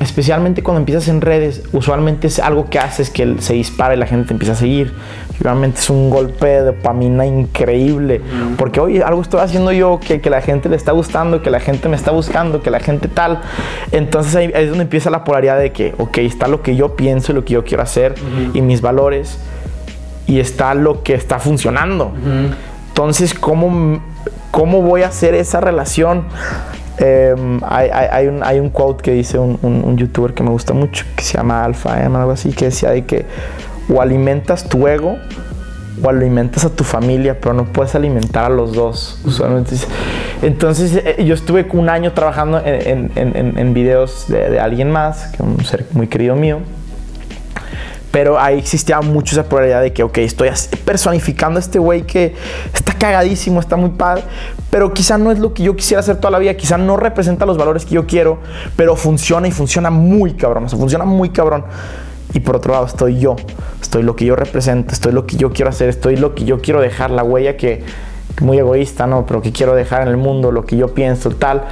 [0.00, 4.06] especialmente cuando empiezas en redes, usualmente es algo que haces que se dispara y la
[4.06, 4.92] gente te empieza a seguir.
[5.40, 8.20] Realmente es un golpe de dopamina increíble.
[8.56, 11.60] Porque, oye, algo estoy haciendo yo que, que, la gente le está gustando, que la
[11.60, 13.40] gente me está buscando, que la gente tal.
[13.92, 17.32] Entonces ahí, es donde empieza la polaridad de que, ok, está lo que yo pienso
[17.32, 18.14] y lo que yo quiero hacer
[18.52, 19.38] y mis valores.
[20.26, 22.12] Y está lo que está funcionando.
[22.88, 24.00] Entonces, ¿cómo,
[24.50, 26.24] ¿cómo voy a hacer esa relación?
[26.98, 31.04] Em, hay, un, hay, un, quote que dice un, un, youtuber que me gusta mucho,
[31.16, 33.26] que se llama Alpha M, algo así, que decía de que
[33.92, 35.16] o alimentas tu ego
[36.02, 39.20] o alimentas a tu familia, pero no puedes alimentar a los dos.
[40.42, 45.28] Entonces eh, yo estuve un año trabajando en, en, en videos de, de, alguien más,
[45.28, 46.60] que un ser muy querido mío.
[48.14, 50.48] Pero ahí existía mucho esa probabilidad de que, ok, estoy
[50.84, 52.32] personificando a este güey que
[52.72, 54.22] está cagadísimo, está muy padre,
[54.70, 57.44] pero quizá no es lo que yo quisiera hacer toda la vida, quizá no representa
[57.44, 58.38] los valores que yo quiero,
[58.76, 61.64] pero funciona y funciona muy cabrón, o sea, funciona muy cabrón.
[62.34, 63.34] Y por otro lado estoy yo,
[63.82, 66.60] estoy lo que yo represento, estoy lo que yo quiero hacer, estoy lo que yo
[66.60, 67.82] quiero dejar, la huella que,
[68.40, 69.26] muy egoísta, ¿no?
[69.26, 71.64] Pero que quiero dejar en el mundo, lo que yo pienso, tal.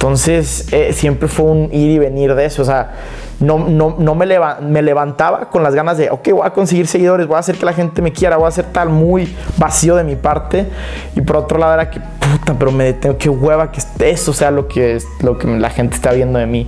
[0.00, 2.62] Entonces, eh, siempre fue un ir y venir de eso.
[2.62, 2.92] O sea,
[3.38, 4.26] no, no, no me,
[4.62, 7.66] me levantaba con las ganas de, ok, voy a conseguir seguidores, voy a hacer que
[7.66, 10.66] la gente me quiera, voy a hacer tal muy vacío de mi parte.
[11.14, 14.50] Y por otro lado era que, puta, pero me detengo, qué hueva que eso sea
[14.50, 16.66] lo que, es, lo que la gente está viendo de mí.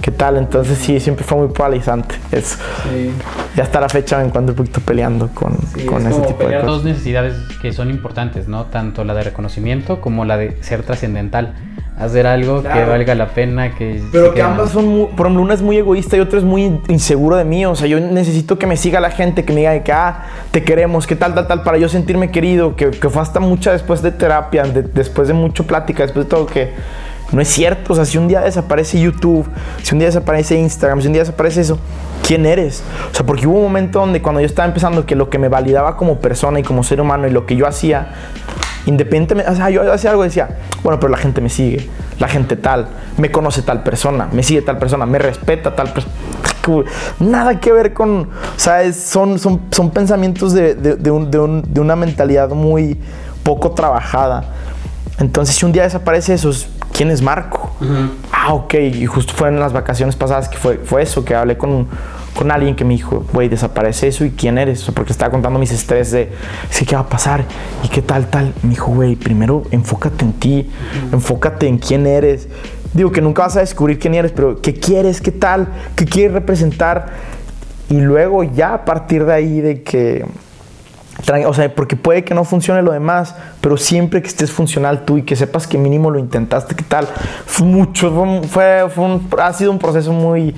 [0.00, 0.36] ¿Qué tal?
[0.36, 2.56] Entonces sí, siempre fue muy paralizante eso.
[2.90, 3.12] Sí.
[3.56, 5.54] Y hasta la fecha me encuentro un poquito peleando con,
[5.86, 6.66] con ese tipo de cosas.
[6.66, 8.64] dos necesidades que son importantes, ¿no?
[8.64, 11.54] Tanto la de reconocimiento como la de ser trascendental
[12.04, 14.02] hacer algo que valga la pena, que...
[14.10, 16.80] Pero que ambas son, muy, por ejemplo, una es muy egoísta y otra es muy
[16.88, 19.82] inseguro de mí, o sea, yo necesito que me siga la gente, que me diga
[19.82, 23.22] que, ah, te queremos, que tal, tal, tal, para yo sentirme querido, que, que fue
[23.22, 26.70] hasta mucha después de terapia, después de mucho plática, después de todo, que
[27.32, 29.46] no es cierto, o sea, si un día desaparece YouTube,
[29.82, 31.78] si un día desaparece Instagram, si un día desaparece eso,
[32.26, 32.82] ¿quién eres?
[33.10, 35.48] O sea, porque hubo un momento donde cuando yo estaba empezando que lo que me
[35.48, 38.12] validaba como persona y como ser humano y lo que yo hacía
[38.84, 42.26] Independientemente, o sea, yo hacía algo y decía, bueno, pero la gente me sigue, la
[42.26, 46.12] gente tal, me conoce tal persona, me sigue tal persona, me respeta tal persona.
[47.20, 51.80] Nada que ver con, o sea, son, son, son pensamientos de, de, de, un, de,
[51.80, 52.98] una mentalidad muy
[53.44, 54.44] poco trabajada.
[55.22, 56.50] Entonces, si un día desaparece eso,
[56.92, 57.74] ¿quién es Marco?
[58.30, 61.56] Ah, ok, y justo fue en las vacaciones pasadas que fue, fue eso, que hablé
[61.56, 61.88] con
[62.34, 64.82] con alguien que me dijo, güey, desaparece eso y quién eres.
[64.94, 66.30] porque estaba contando mis estrés de,
[66.70, 67.44] sí, ¿qué va a pasar?
[67.84, 68.54] ¿Y qué tal, tal?
[68.62, 70.70] Me dijo, güey, primero enfócate en ti,
[71.12, 72.48] enfócate en quién eres.
[72.94, 75.20] Digo que nunca vas a descubrir quién eres, pero ¿qué quieres?
[75.20, 75.68] ¿Qué tal?
[75.96, 77.06] ¿Qué quieres representar?
[77.88, 80.24] Y luego ya a partir de ahí de que...
[81.46, 85.18] O sea, porque puede que no funcione lo demás, pero siempre que estés funcional tú
[85.18, 87.06] y que sepas que mínimo lo intentaste, ¿qué tal?
[87.46, 88.10] Fue mucho,
[88.48, 90.54] fue, fue ha sido un proceso muy,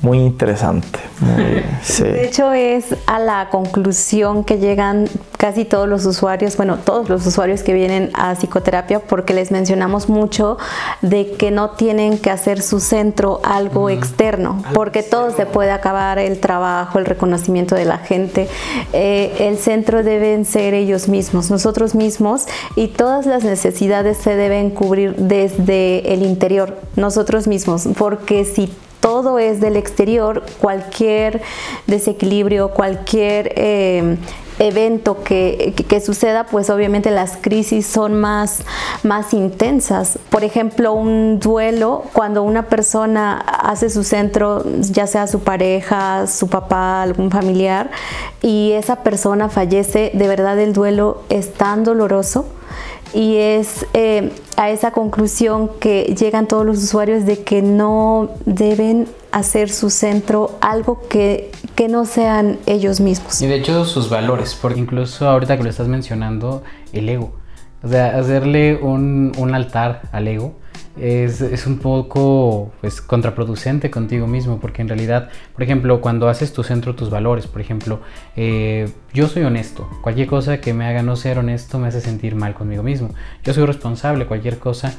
[0.00, 1.00] muy interesante.
[1.98, 7.26] De hecho, es a la conclusión que llegan casi todos los usuarios, bueno, todos los
[7.26, 10.58] usuarios que vienen a psicoterapia, porque les mencionamos mucho
[11.02, 16.18] de que no tienen que hacer su centro algo externo, porque todo se puede acabar,
[16.18, 18.48] el trabajo, el reconocimiento de la gente.
[18.92, 24.70] Eh, el centro deben ser ellos mismos, nosotros mismos, y todas las necesidades se deben
[24.70, 31.42] cubrir desde el interior, nosotros mismos, porque si todo es del exterior, cualquier
[31.86, 34.16] desequilibrio, cualquier eh,
[34.58, 38.62] evento que, suceda, pues obviamente las crisis son más,
[39.02, 40.18] más intensas.
[40.30, 46.48] Por ejemplo, un duelo, cuando una persona hace su centro, ya sea su pareja, su
[46.48, 47.90] papá, algún familiar,
[48.42, 52.46] y esa persona fallece, de verdad el duelo es tan doloroso
[53.14, 59.06] y es eh, a esa conclusión que llegan todos los usuarios de que no deben
[59.32, 63.40] hacer su centro algo que, que no sean ellos mismos.
[63.42, 67.32] Y de hecho sus valores, porque incluso ahorita que lo estás mencionando, el ego.
[67.82, 70.54] O sea, hacerle un, un altar al ego
[71.00, 76.52] es, es, un poco pues, contraproducente contigo mismo, porque en realidad, por ejemplo, cuando haces
[76.52, 78.00] tu centro, tus valores, por ejemplo,
[78.36, 82.34] eh, yo soy honesto, cualquier cosa que me haga no ser honesto me hace sentir
[82.34, 83.10] mal conmigo mismo,
[83.42, 84.94] yo soy responsable, cualquier cosa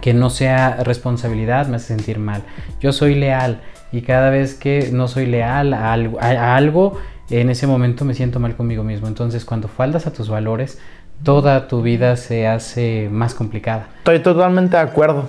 [0.00, 2.42] que no sea responsabilidad me hace sentir mal,
[2.80, 3.62] yo soy leal
[3.92, 6.98] y cada vez que no soy leal a algo, a algo
[7.30, 10.78] en ese momento me siento mal conmigo mismo, entonces cuando faltas a tus valores,
[11.22, 13.86] toda tu vida se hace más complicada.
[13.98, 15.24] Estoy totalmente de acuerdo.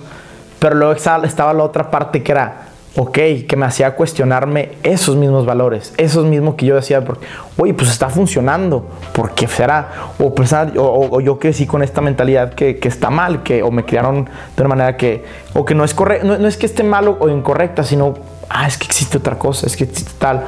[0.60, 5.46] Pero luego estaba la otra parte que era, ok, que me hacía cuestionarme esos mismos
[5.46, 7.26] valores, esos mismos que yo decía, porque,
[7.56, 9.88] oye, pues está funcionando, ¿por qué será?
[10.18, 14.26] O, pues, o, yo crecí con esta mentalidad que, está mal, que, o me criaron
[14.26, 15.24] de una manera que,
[15.54, 18.12] o que no es correcto, no, no es que esté malo o incorrecta, sino,
[18.50, 20.44] ah, es que existe otra cosa, es que existe tal.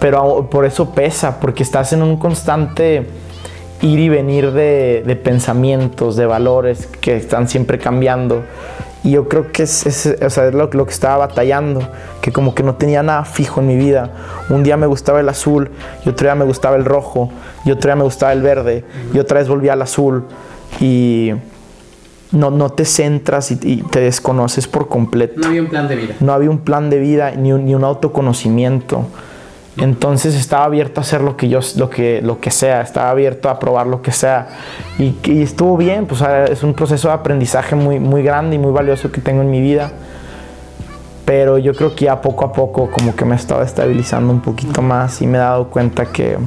[0.00, 3.06] Pero por eso pesa, porque estás en un constante
[3.82, 8.42] ir y venir de, de, pensamientos, de valores que están siempre cambiando.
[9.04, 11.88] Y yo creo que es, es, o sea, es lo, lo, que estaba batallando,
[12.20, 14.10] que como que no tenía nada fijo en mi vida.
[14.50, 15.70] Un día me gustaba el azul,
[16.04, 17.30] y otro día me gustaba el rojo,
[17.64, 20.24] y otro día me gustaba el verde, y otra vez volví al azul.
[20.80, 21.32] Y
[22.32, 25.40] no, no te centras y, y te desconoces por completo.
[25.40, 26.14] No había un plan de vida.
[26.20, 29.06] No había un plan de vida ni un, ni un autoconocimiento.
[29.78, 33.48] Entonces estaba abierto a hacer lo que yo, lo que, lo que sea, estaba abierto
[33.48, 34.48] a probar lo que sea.
[34.98, 39.12] Y, estuvo bien, pues es un proceso de aprendizaje muy, muy grande y muy valioso
[39.12, 39.92] que tengo en mi vida.
[41.24, 44.82] Pero yo creo que ya poco a poco como que me estaba estabilizando un poquito
[44.82, 46.38] más y me he dado cuenta que,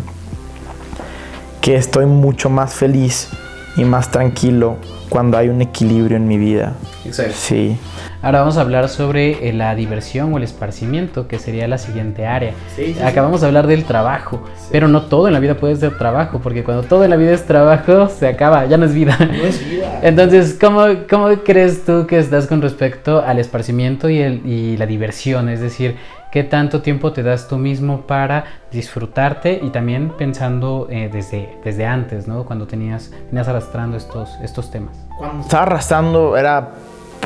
[1.61, 3.29] que estoy mucho más feliz
[3.75, 4.77] y más tranquilo
[5.09, 6.73] cuando hay un equilibrio en mi vida.
[7.05, 7.33] Exacto.
[7.35, 7.77] Sí.
[8.21, 12.27] Ahora vamos a hablar sobre eh, la diversión o el esparcimiento, que sería la siguiente
[12.27, 12.53] área.
[12.75, 13.41] Sí, sí, Acabamos sí.
[13.41, 16.83] de hablar del trabajo, pero no todo en la vida puede ser trabajo, porque cuando
[16.83, 19.17] todo en la vida es trabajo, se acaba, ya no es vida.
[19.19, 19.99] No es vida.
[20.03, 24.85] Entonces, ¿cómo, ¿cómo crees tú que estás con respecto al esparcimiento y, el, y la
[24.85, 25.49] diversión?
[25.49, 25.97] Es decir,
[26.31, 31.85] ¿qué tanto tiempo te das tú mismo para disfrutarte y también pensando eh, desde, desde
[31.85, 32.45] antes, ¿no?
[32.45, 34.97] Cuando tenías, tenías arrastrando estos, estos temas.
[35.17, 36.71] Cuando estaba arrastrando era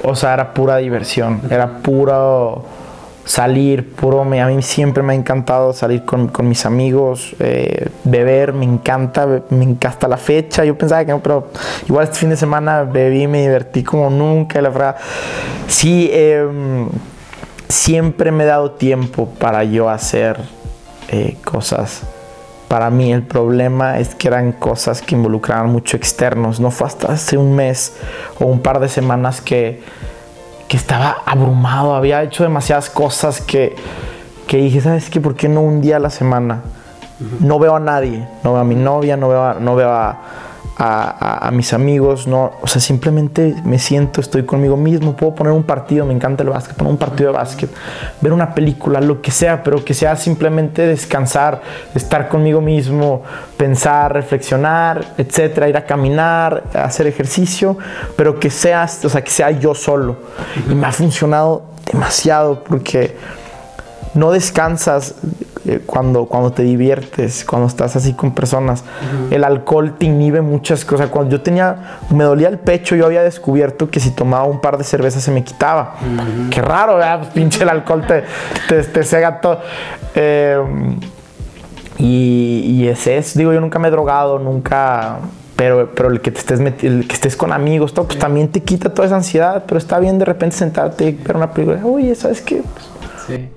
[0.04, 2.64] o sea, era pura diversión, era puro
[3.24, 7.90] salir, puro, me, a mí siempre me ha encantado salir con, con mis amigos, eh,
[8.04, 11.48] beber, me encanta, me encanta la fecha, yo pensaba que no, pero
[11.88, 14.96] igual este fin de semana bebí, me divertí como nunca, la verdad,
[15.68, 16.48] sí, eh,
[17.70, 20.38] siempre me he dado tiempo para yo hacer
[21.10, 22.04] eh, cosas
[22.68, 26.60] para mí el problema es que eran cosas que involucraban mucho externos.
[26.60, 27.96] No fue hasta hace un mes
[28.40, 29.84] o un par de semanas que,
[30.68, 31.96] que estaba abrumado.
[31.96, 33.76] Había hecho demasiadas cosas que,
[34.48, 35.22] que dije, ¿sabes qué?
[35.22, 36.64] ¿Por qué no un día a la semana?
[37.40, 38.28] No veo a nadie.
[38.44, 40.18] No veo a mi novia, no veo a, no veo a,
[40.78, 42.28] a, a, mis amigos.
[42.28, 45.16] No, o sea, simplemente me siento, estoy conmigo mismo.
[45.16, 47.70] Puedo poner un partido, me encanta el básquet, poner un partido de básquet,
[48.22, 51.62] ver una película, lo que sea, pero que sea simplemente descansar,
[51.94, 53.24] estar conmigo mismo,
[53.58, 57.78] pensar, reflexionar, etcétera, ir a caminar, hacer ejercicio,
[58.16, 60.18] pero que sea, o sea, que sea yo solo.
[60.70, 63.16] Y me ha funcionado demasiado porque
[64.14, 65.16] no descansas
[65.66, 68.82] eh, cuando, cuando te diviertes, cuando estás así con personas.
[68.82, 69.36] Uh -huh.
[69.36, 71.10] El alcohol te inhibe muchas cosas.
[71.10, 74.78] Cuando yo tenía, me dolía el pecho, yo había descubierto que si tomaba un par
[74.78, 75.96] de cervezas se me quitaba.
[76.02, 76.50] Uh -huh.
[76.50, 77.32] Qué raro, ¿verdad?
[77.34, 78.24] Pinche el alcohol te,
[78.68, 79.60] te, te cega todo.
[80.14, 80.60] Eh,
[81.98, 85.20] y, y ese es, digo, yo nunca me he drogado, nunca
[85.56, 88.20] pero, pero el que te estés el que estés con amigos todo, pues sí.
[88.20, 91.52] también te quita toda esa ansiedad pero está bien de repente sentarte y ver una
[91.52, 92.86] película oye sabes qué pues,
[93.26, 93.50] sí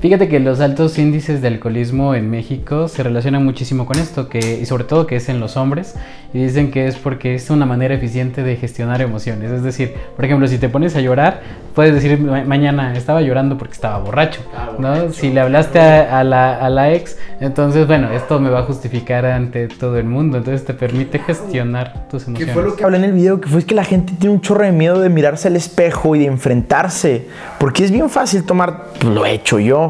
[0.00, 4.60] Fíjate que los altos índices de alcoholismo en México se relacionan muchísimo con esto, que,
[4.62, 5.96] y sobre todo que es en los hombres,
[6.32, 9.50] y dicen que es porque es una manera eficiente de gestionar emociones.
[9.50, 11.40] Es decir, por ejemplo, si te pones a llorar,
[11.74, 15.12] puedes decir ma mañana estaba llorando porque estaba borracho, ah, ¿no?
[15.12, 18.62] Si le hablaste a, a, la, a, la, ex, entonces, bueno, esto me va a
[18.62, 22.54] justificar ante todo el mundo, entonces te permite gestionar tus emociones.
[22.54, 23.40] ¿Qué fue lo que hablé en el video?
[23.40, 26.20] Que fue que la gente tiene un chorro de miedo de mirarse al espejo y
[26.20, 27.26] de enfrentarse,
[27.58, 29.87] porque es bien fácil tomar, pues, lo he hecho yo,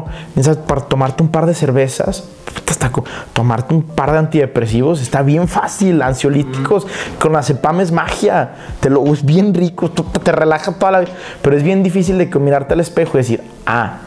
[0.67, 2.23] para tomarte un par de cervezas,
[2.67, 2.91] hasta
[3.33, 6.87] tomarte un par de antidepresivos está bien fácil, ansiolíticos,
[7.19, 11.11] con la cepam es magia, te lo es bien rico, te relaja toda la vida,
[11.41, 13.97] pero es bien difícil de mirarte al espejo y decir, ah,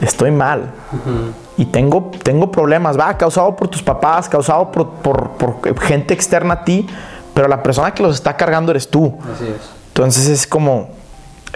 [0.00, 0.72] estoy mal.
[0.92, 1.32] Uh -huh.
[1.58, 6.54] Y tengo, tengo problemas, va, causado por tus papás, causado por, por, por, gente externa
[6.54, 6.86] a ti,
[7.32, 9.16] pero la persona que los está cargando eres tú.
[9.34, 9.70] Así es.
[9.88, 10.90] Entonces es como,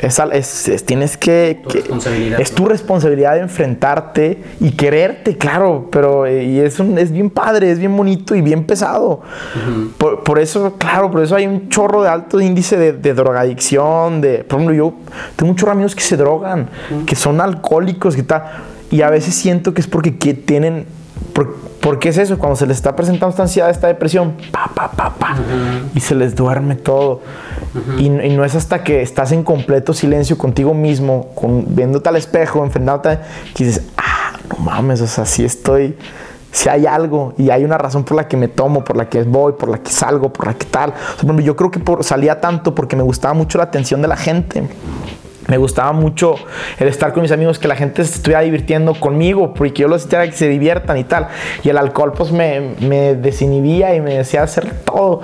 [0.00, 1.60] Es, al- es- es- tienes que...
[1.62, 1.82] Tu que-
[2.40, 7.28] Es tu responsabilidad de enfrentarte y quererte, claro, pero eh, y es, un, es bien
[7.28, 9.20] padre, es bien bonito y bien pesado.
[9.98, 14.22] por, por eso, claro, por eso hay un chorro de alto índice de, de drogadicción,
[14.22, 14.38] de...
[14.38, 14.94] Por ejemplo, yo
[15.36, 16.70] tengo muchos amigos que se drogan,
[17.04, 18.44] que son alcohólicos, que tal,
[18.90, 20.86] y a veces siento que es porque que tienen...
[21.40, 24.90] Por, porque es eso, cuando se les está presentando esta ansiedad, esta depresión, pa, pa,
[24.90, 25.36] pa, pa,
[25.94, 27.20] y se les duerme todo.
[27.96, 32.16] y, y no es hasta que estás en completo silencio contigo mismo, con, viéndote al
[32.16, 33.18] espejo, enfrentándote,
[33.54, 35.96] que dices, ah, no mames, o sea, sí estoy,
[36.52, 39.22] si hay algo y hay una razón por la que me tomo, por la que
[39.22, 40.92] voy, por la que salgo, por la que tal.
[41.16, 44.08] O sea, yo creo que por- salía tanto porque me gustaba mucho la atención de
[44.08, 44.68] la gente.
[45.50, 46.36] Me gustaba mucho
[46.78, 50.06] el estar con mis amigos, que la gente se estuviera divirtiendo conmigo, porque yo los
[50.06, 51.26] hiciera que se diviertan y tal.
[51.64, 55.22] Y el alcohol pues me, me desinhibía y me decía hacer todo.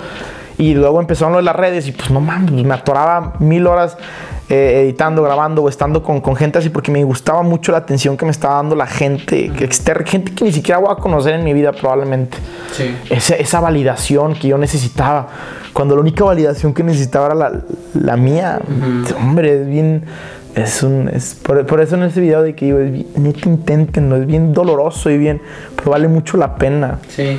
[0.58, 3.96] Y luego empezaron las redes y pues no mames, me atoraba mil horas
[4.48, 8.16] eh, editando, grabando o estando con, con gente así porque me gustaba mucho la atención
[8.16, 11.34] que me estaba dando la gente que externa, gente que ni siquiera voy a conocer
[11.34, 12.38] en mi vida probablemente.
[12.72, 12.94] Sí.
[13.10, 15.28] Esa, esa validación que yo necesitaba.
[15.72, 17.52] Cuando la única validación que necesitaba era la,
[17.94, 18.60] la mía.
[19.18, 20.04] Hombre, es bien.
[20.54, 21.08] Es un.
[21.12, 22.78] Es por, por eso en este video de que digo,
[23.16, 24.16] neta, inténtenlo.
[24.16, 25.42] Es bien doloroso y bien.
[25.76, 26.98] Pero vale mucho la pena.
[27.08, 27.38] Sí.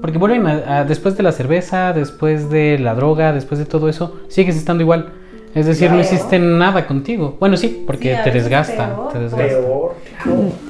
[0.00, 3.88] Porque vuelven a, a- después de la cerveza, después de la droga, después de todo
[3.88, 5.12] eso, sigues estando igual.
[5.54, 7.36] Es decir, no hiciste nada contigo.
[7.38, 9.56] Bueno, sí, porque te desgasta, te desgasta.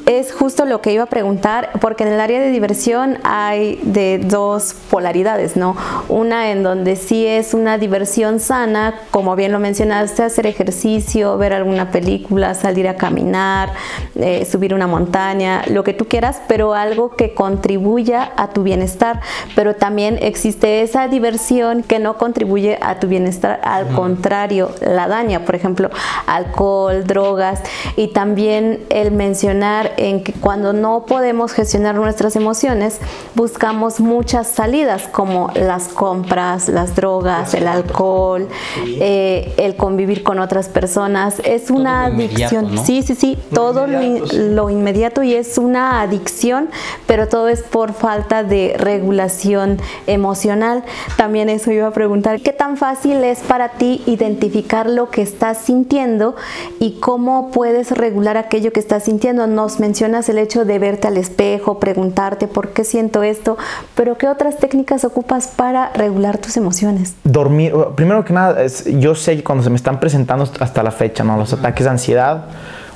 [0.07, 4.19] Es justo lo que iba a preguntar, porque en el área de diversión hay de
[4.19, 5.77] dos polaridades, ¿no?
[6.11, 11.55] Una en donde sí es una diversión sana, como bien lo mencionaste, hacer ejercicio, ver
[11.55, 13.73] alguna película, salir a caminar,
[14.15, 19.23] eh, subir una montaña, lo que tú quieras, pero algo que contribuya a tu bienestar.
[19.57, 25.47] Pero también existe esa diversión que no contribuye a tu bienestar, al contrario, la daña,
[25.47, 25.89] por ejemplo,
[26.27, 27.63] alcohol, drogas
[27.97, 32.99] y también el mencionar en que cuando no podemos gestionar nuestras emociones,
[33.35, 38.49] buscamos muchas salidas como las compras, las drogas, el alcohol,
[38.87, 41.41] eh, el convivir con otras personas.
[41.45, 42.75] Es una lo inmediato, adicción.
[42.75, 42.85] ¿no?
[42.85, 44.49] Sí, sí, sí, todo lo, in- inmediato, sí.
[44.51, 46.69] lo inmediato y es una adicción,
[47.07, 50.85] pero todo es por falta de regulación emocional.
[51.17, 55.59] También eso iba a preguntar, ¿qué tan fácil es para ti identificar lo que estás
[55.59, 56.35] sintiendo
[56.81, 59.47] y cómo puedes regular aquello que estás sintiendo?
[59.47, 63.59] Nos mencionas el hecho de verte al espejo, preguntarte por qué siento esto,
[63.95, 67.15] pero ¿qué otras técnicas ocupas para regular tus emociones?
[67.25, 70.91] Dormir, primero que nada, es- yo sé que cuando se me están presentando hasta la
[70.91, 71.37] fecha, ¿no?
[71.37, 72.47] Los ataques de ansiedad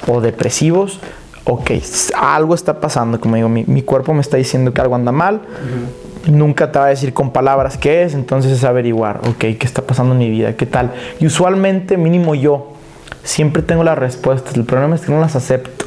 [0.06, 0.98] o depresivos,
[1.44, 1.72] ok,
[2.16, 5.42] algo está pasando, como digo, mi, mi cuerpo me está diciendo que algo anda mal.
[6.26, 9.82] Nunca te va a decir con palabras qué es, entonces es averiguar, ok, qué está
[9.82, 10.92] pasando en mi vida, qué tal.
[11.20, 12.72] Y usualmente, mínimo yo,
[13.24, 14.54] siempre tengo las respuestas.
[14.54, 15.84] El problema es que no las acepto.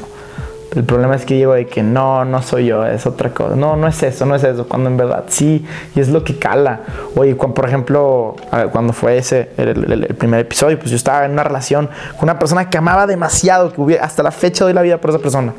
[0.74, 3.54] El problema es que digo de que no, no soy yo, es otra cosa.
[3.56, 6.38] No, no es eso, no es eso, cuando en verdad sí, y es lo que
[6.38, 6.80] cala.
[7.14, 10.96] Oye, cuando, por ejemplo, ver, cuando fue ese, el, el- el primer episodio, pues yo
[10.96, 14.64] estaba en una relación con una persona que amaba demasiado, que hubiera, hasta la fecha
[14.64, 15.52] doy la vida por esa persona,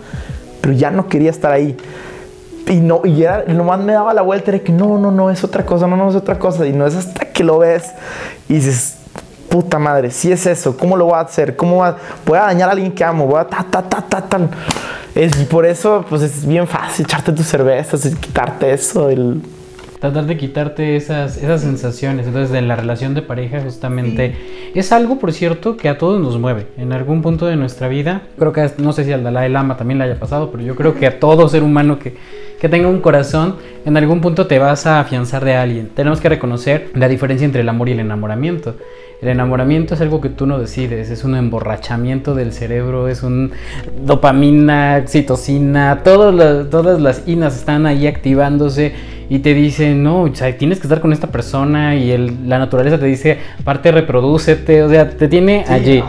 [0.61, 1.77] pero ya no quería estar ahí.
[2.67, 5.43] Y no, y era, nomás me daba la vuelta, era que no, no, no, es
[5.43, 6.65] otra cosa, no, no, es otra cosa.
[6.65, 7.91] Y no es hasta que lo ves
[8.49, 8.95] y dices,
[9.53, 11.55] puta madre, si es eso, ¿cómo lo voy a hacer?
[11.55, 13.27] ¿Cómo va- voy a dañar a alguien que amo?
[13.27, 14.49] Voy a ta, ta, ta, ta, tal.
[15.13, 19.11] Es, por eso, pues es bien fácil echarte tus cervezas y quitarte eso.
[19.11, 19.43] el-
[20.03, 22.27] Tratar de quitarte esas, esas sensaciones.
[22.27, 24.35] Entonces, en la relación de pareja, justamente,
[24.75, 26.67] es algo, por cierto, que a todos nos mueve.
[26.77, 29.99] En algún punto de nuestra vida, creo que, no sé si al Dalai Lama también
[29.99, 32.17] le haya pasado, pero yo creo que a todo ser humano que,
[32.59, 35.91] que tenga un corazón, en algún punto te vas a afianzar de alguien.
[35.95, 38.75] Tenemos que reconocer la diferencia entre el amor y el enamoramiento.
[39.21, 43.53] El enamoramiento es algo que tú no decides, es un emborrachamiento del cerebro, es un
[44.05, 48.91] dopamina, oxitocina, todas las, todas las inas están ahí activándose
[49.35, 52.59] y te dicen, no, o sea, tienes que estar con esta persona y el- la
[52.59, 55.99] naturaleza te dice, aparte reproducete, o sea, te tiene allí.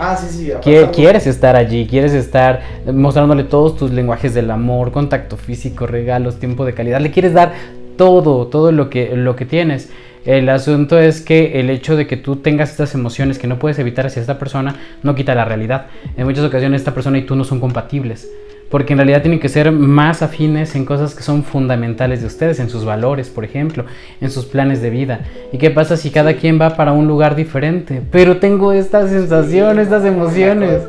[0.60, 2.60] Quie- Quieres estar allí, quieres estar
[2.92, 7.52] mostrándole todos tus lenguajes del amor, contacto físico, regalos, tiempo de calidad, le quieres dar
[7.96, 9.88] todo, todo lo que, lo que tienes.
[10.26, 13.78] El asunto es que el hecho de que tú tengas estas emociones que no puedes
[13.78, 15.86] evitar hacia esta persona no quita la realidad.
[16.16, 18.28] En muchas ocasiones esta persona y tú no son compatibles.
[18.74, 22.58] Porque en realidad tienen que ser más afines en cosas que son fundamentales de ustedes,
[22.58, 23.84] en sus valores, por ejemplo,
[24.20, 25.20] en sus planes de vida.
[25.52, 28.02] ¿Y qué pasa si cada quien va para un lugar diferente?
[28.10, 30.80] Pero tengo estas sensaciones, estas emociones.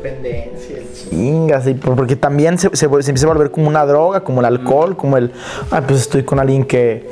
[1.10, 4.40] Chingas, y por- porque también se, se, se empieza a volver como una droga, como
[4.40, 5.30] el alcohol, como el,
[5.70, 7.08] ah, pues estoy con alguien que,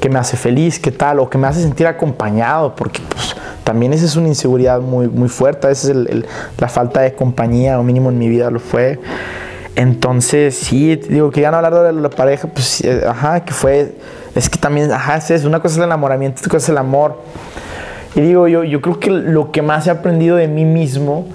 [0.00, 3.92] que me hace feliz, que tal, o que me hace sentir acompañado, porque pues también
[3.92, 5.70] esa es una inseguridad muy, muy fuerte.
[5.70, 6.24] Esa es el,
[6.56, 8.98] la falta de compañía, o mínimo en mi vida lo fue.
[9.76, 13.94] Entonces, sí, digo que ya no hablar de la pareja, pues, ajá, que fue,
[14.34, 17.20] es que también, ajá, es una cosa es el enamoramiento, otra cosa es el amor.
[18.14, 21.28] Y digo, yo, yo creo que lo que más he aprendido de mí mismo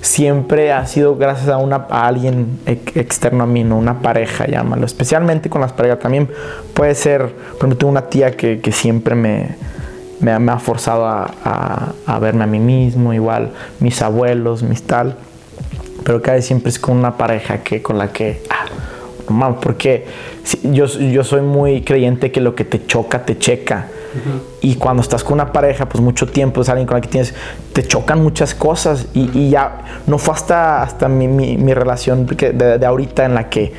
[0.00, 3.76] siempre ha sido gracias a, una, a alguien externo a mí, ¿no?
[3.76, 4.86] una pareja, llámalo.
[4.86, 5.98] Especialmente con las parejas.
[5.98, 6.30] También
[6.72, 9.56] puede ser, por ejemplo, tengo una tía que, siempre me,
[10.20, 15.16] me, ha forzado a, a, verme a mí mismo, igual mis abuelos, mis tal.
[16.04, 18.42] Pero cada vez siempre es con una pareja que, con la que...
[18.50, 18.66] Ah,
[19.60, 20.04] porque
[20.62, 23.88] yo, yo soy muy creyente que lo que te choca, te checa.
[24.60, 27.34] Y cuando estás con una pareja, pues mucho tiempo, es alguien con la que tienes,
[27.72, 29.06] te chocan muchas cosas.
[29.14, 33.34] Y, y ya no fue hasta, hasta mi, mi, mi relación de, de, ahorita en
[33.34, 33.72] la que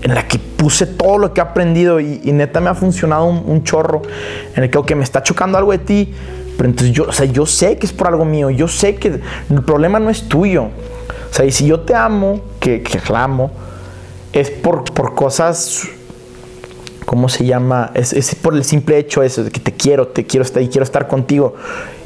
[0.00, 3.24] en la que puse todo lo que he aprendido y, y neta me ha funcionado
[3.24, 4.02] un, un, chorro
[4.54, 6.14] en el que, ok, me está chocando algo de ti,
[6.56, 9.20] pero entonces yo, o sea, yo sé que es por algo mío, yo sé que
[9.50, 10.68] el problema no es tuyo.
[11.30, 13.50] O sea, y si yo te amo, que, que amo,
[14.32, 15.88] es por, por cosas
[17.08, 17.90] ¿cómo se llama?
[17.94, 20.68] Es, es, por el simple hecho eso, de que te quiero, te quiero estar y
[20.68, 21.54] quiero estar contigo.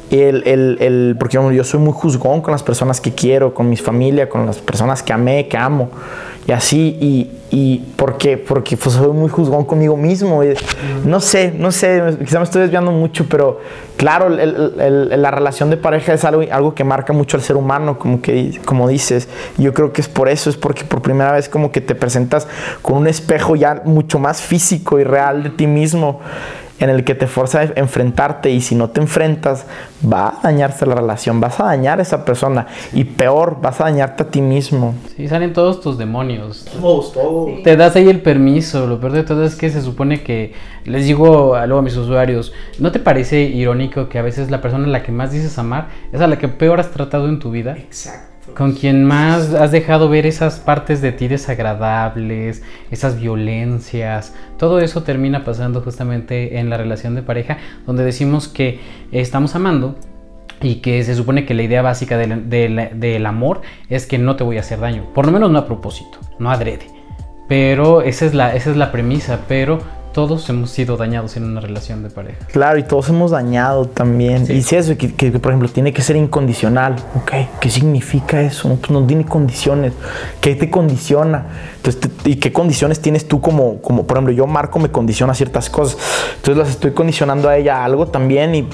[0.09, 3.75] El, el, el, porque yo soy muy juzgón con las personas que quiero, con mi
[3.75, 5.89] familia, con las personas que amé, que amo
[6.45, 8.37] y así, y, y ¿por qué?
[8.37, 10.43] Porque pues, soy muy juzgón conmigo mismo.
[10.43, 10.53] Y,
[11.05, 13.61] no sé, no sé, quizá me estoy desviando mucho, pero
[13.95, 17.55] claro, el, el, la relación de pareja es algo, algo que marca mucho al ser
[17.55, 19.29] humano, como, que, como dices.
[19.57, 22.47] Yo creo que es por eso, es porque por primera vez como que te presentas
[22.81, 26.19] con un espejo ya mucho más físico y real de ti mismo
[26.83, 29.65] en el que te fuerza a enfrentarte y si no te enfrentas
[30.05, 33.85] va a dañarse la relación, vas a dañar a esa persona y peor, vas a
[33.85, 34.93] dañarte a ti mismo.
[35.15, 36.65] Sí, salen todos tus demonios.
[36.65, 37.63] Todos, todos.
[37.63, 40.53] Te das ahí el permiso, lo peor de todo es que se supone que,
[40.85, 44.61] les digo a luego a mis usuarios, ¿no te parece irónico que a veces la
[44.61, 47.39] persona a la que más dices amar es a la que peor has tratado en
[47.39, 47.77] tu vida?
[47.77, 54.79] Exacto con quien más has dejado ver esas partes de ti desagradables, esas violencias, todo
[54.79, 58.79] eso termina pasando justamente en la relación de pareja, donde decimos que
[59.11, 59.95] estamos amando
[60.61, 64.35] y que se supone que la idea básica del, del, del amor es que no
[64.35, 66.87] te voy a hacer daño, por lo menos no a propósito, no adrede.
[67.47, 69.79] Pero esa es la, esa es la premisa, pero
[70.13, 72.45] todos hemos sido dañados en una relación de pareja.
[72.51, 74.45] Claro, y todos hemos dañado también.
[74.45, 74.53] Sí.
[74.53, 76.95] Y si eso, que, que, por ejemplo, tiene que ser incondicional.
[77.15, 78.69] Ok, ¿qué significa eso?
[78.69, 79.93] No, pues no tiene condiciones.
[80.39, 81.47] ¿Qué te condiciona?
[81.77, 85.33] Entonces, te, ¿y qué condiciones tienes tú como, como, por ejemplo, yo, Marco, me condiciona
[85.33, 85.97] ciertas cosas.
[86.35, 88.67] Entonces las estoy condicionando a ella algo también y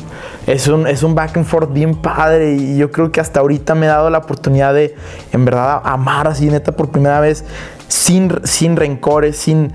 [0.45, 2.55] es un, es un back and forth bien padre.
[2.55, 4.93] Y yo creo que hasta ahorita me he dado la oportunidad de,
[5.31, 7.45] en verdad, amar así, neta, por primera vez,
[7.87, 9.71] sin, sin rencores, sin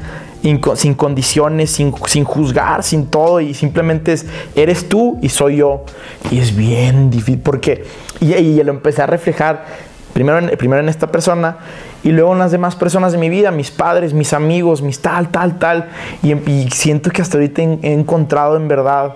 [0.74, 5.84] sin condiciones, sin, sin, juzgar, sin todo, y simplemente es, eres tú y soy yo.
[6.30, 7.84] Y es bien difícil, porque,
[8.20, 9.64] y, y lo empecé a reflejar
[10.12, 11.56] primero en, primero en esta persona
[12.04, 15.28] y luego en las demás personas de mi vida, mis padres, mis amigos, mis tal,
[15.28, 15.88] tal, tal,
[16.22, 19.14] y, y siento que hasta ahorita he, he encontrado en verdad,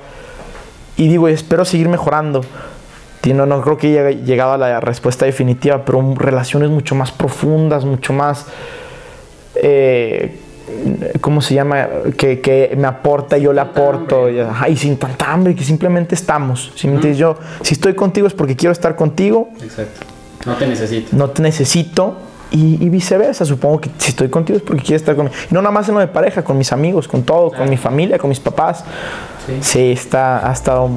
[0.96, 2.42] y digo, espero seguir mejorando.
[3.34, 7.84] No, no creo que haya llegado a la respuesta definitiva, pero relaciones mucho más profundas,
[7.84, 8.46] mucho más...
[9.54, 10.40] Eh,
[11.20, 11.88] ¿cómo se llama?
[12.16, 14.28] Que, que, me aporta y yo le aporto.
[14.28, 14.38] Y,
[14.68, 16.72] y, sin tanta hambre, que simplemente estamos.
[16.74, 17.14] Si, uh -huh.
[17.14, 19.50] yo, si estoy contigo es porque quiero estar contigo.
[19.62, 20.06] Exacto.
[20.46, 21.16] No te necesito.
[21.16, 22.16] No te necesito.
[22.50, 25.36] Y, y, viceversa, supongo que si estoy contigo es porque quiero estar conmigo.
[25.50, 27.64] Y no nada más en lo de pareja, con mis amigos, con todo, claro.
[27.64, 28.84] con mi familia, con mis papás.
[29.46, 30.90] Sí, sí está, ha estado...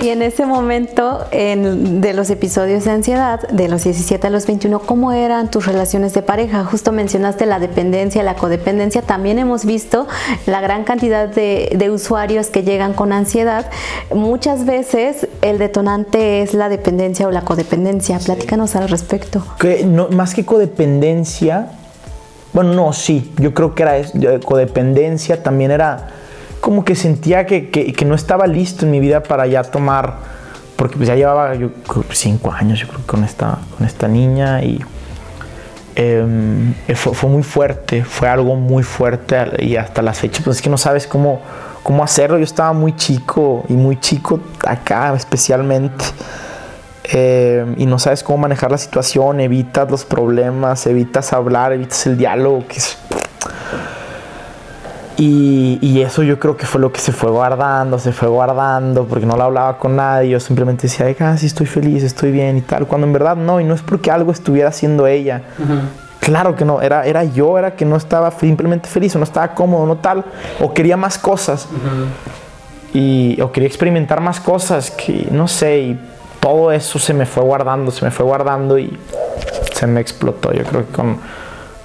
[0.00, 4.46] Y en ese momento en, de los episodios de ansiedad, de los 17 a los
[4.46, 6.64] 21, ¿cómo eran tus relaciones de pareja?
[6.64, 9.02] Justo mencionaste la dependencia, la codependencia.
[9.02, 10.06] También hemos visto
[10.46, 13.70] la gran cantidad de, de usuarios que llegan con ansiedad.
[14.14, 18.18] Muchas veces el detonante es la dependencia o la codependencia.
[18.18, 18.78] Platícanos sí.
[18.78, 19.42] al respecto.
[19.58, 21.68] Que no, más que codependencia,
[22.54, 23.96] bueno, no, sí, yo creo que era
[24.42, 26.08] codependencia, también era
[26.60, 30.14] como que sentía que, que, no estaba listo en mi vida para ya tomar,
[30.76, 31.68] porque pues ya llevaba yo
[32.10, 34.80] cinco años yo creo con esta, con esta niña y
[35.94, 36.24] eh,
[36.94, 40.70] fue, fue, muy fuerte, fue algo muy fuerte y hasta la fecha pues es que
[40.70, 41.42] no sabes cómo,
[41.82, 46.06] cómo hacerlo, yo estaba muy chico y muy chico acá especialmente.
[47.12, 52.16] Eh, y no sabes cómo manejar la situación, evitas los problemas, evitas hablar, evitas el
[52.18, 52.98] diálogo, que es
[55.18, 59.06] y, y, eso yo creo que fue lo que se fue guardando, se fue guardando,
[59.06, 62.58] porque no lo hablaba con nadie, yo simplemente decía, ah, sí, estoy feliz, estoy bien
[62.58, 65.40] y tal, cuando en verdad no, y no es porque algo estuviera haciendo ella.
[65.58, 65.80] Uh -huh.
[66.20, 69.54] Claro que no, era, era yo, era que no estaba simplemente feliz, o no estaba
[69.54, 70.22] cómodo, no tal,
[70.60, 71.66] o quería más cosas.
[71.72, 72.98] Uh -huh.
[72.98, 76.00] y, o quería experimentar más cosas, que no sé, y
[76.46, 78.96] todo eso se me fue guardando, se me fue guardando y
[79.74, 81.18] se me explotó, yo creo que con,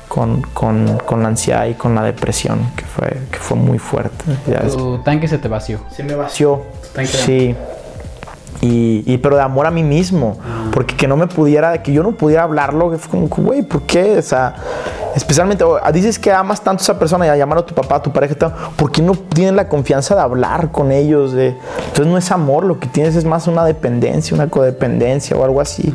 [0.08, 4.24] con, con, con la ansiedad y con la depresión, que fue, que fue muy fuerte.
[4.72, 5.80] Tu tanque se te vació.
[5.90, 6.62] se me vació.
[6.94, 7.12] Tanque.
[7.12, 7.56] Sí.
[8.62, 10.38] Y, y- pero de amor a mí mismo.
[10.72, 14.18] Porque que no me pudiera, que yo no pudiera hablarlo, fue como, güey, ¿por qué?
[14.18, 14.54] O sea,
[15.16, 18.02] especialmente, dices que amas tanto a esa persona y a llamar a tu papá, a
[18.02, 18.36] tu pareja,
[18.76, 21.34] ¿por qué no tienes la confianza de hablar con ellos?
[21.34, 21.50] De,
[21.88, 25.60] entonces no es amor, lo que tienes es más una dependencia, una codependencia o algo
[25.60, 25.94] así.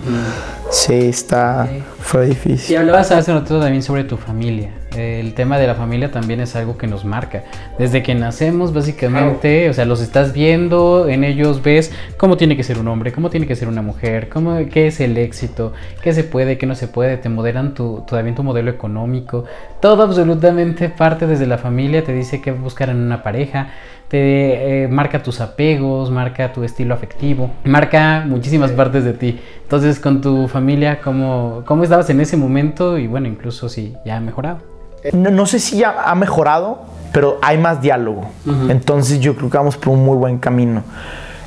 [0.71, 1.69] Sí, está,
[2.01, 2.77] fue Y difícil.
[2.79, 4.71] hablabas hace rato también sobre tu familia.
[4.97, 7.45] El tema de la familia también es algo que nos marca.
[7.79, 12.63] Desde que nacemos, básicamente, o sea, los estás viendo, en ellos ves cómo tiene que
[12.63, 15.73] ser un hombre, cómo tiene que ser una mujer, cómo, qué es el éxito,
[16.03, 19.45] qué se puede, qué no se puede, te modelan tu, también tu modelo económico.
[19.81, 23.69] Todo absolutamente parte desde la familia, te dice qué buscar en una pareja,
[24.09, 29.41] te eh, marca tus apegos, marca tu estilo afectivo, marca muchísimas partes de ti.
[29.63, 32.99] Entonces, con tu familia, ¿cómo, cómo estabas en ese momento?
[32.99, 34.76] Y bueno, incluso si ya ha mejorado.
[35.13, 36.81] No, no sé si ya ha mejorado,
[37.13, 38.29] pero hay más diálogo.
[38.69, 40.83] Entonces yo creo que vamos por un muy buen camino.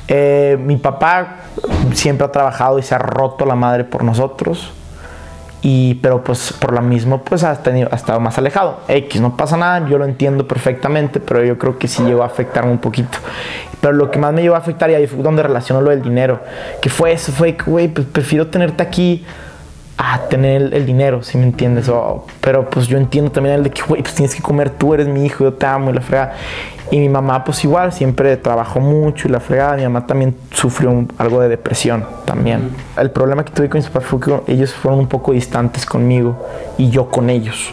[0.08, 1.36] Eh, mi papá
[1.92, 4.72] siempre ha trabajado y se ha roto la madre por nosotros.
[5.62, 8.80] Y, pero pues por lo mismo pues ha, tenido, ha estado más alejado.
[8.88, 12.26] X, no pasa nada, yo lo entiendo perfectamente, pero yo creo que sí llegó a
[12.26, 13.18] afectarme un poquito.
[13.80, 16.02] Pero lo que más me llegó a afectar y ahí fue donde relaciono lo del
[16.02, 16.40] dinero.
[16.82, 19.24] Que fue eso, fue que, güey, pues prefiero tenerte aquí
[20.02, 21.88] a tener el, el dinero, si me entiendes.
[21.90, 24.94] O- pero pues yo entiendo también el de que, güey, pues tienes que comer tú,
[24.94, 26.32] eres mi hijo, yo te amo y la fregada.
[26.92, 29.76] Y mi mamá, pues igual, siempre trabajó mucho y la fregada.
[29.76, 32.70] Mi mamá también sufrió un- algo de depresión también.
[32.96, 36.44] El problema que tuve con mis papás fue que ellos fueron un poco distantes conmigo
[36.78, 37.72] y yo con ellos.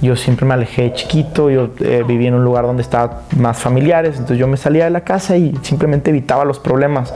[0.00, 3.58] Yo siempre me alejé de chiquito, yo eh, viví en un lugar donde estaba más
[3.58, 7.12] familiares, entonces yo me salía de la casa y simplemente evitaba los problemas.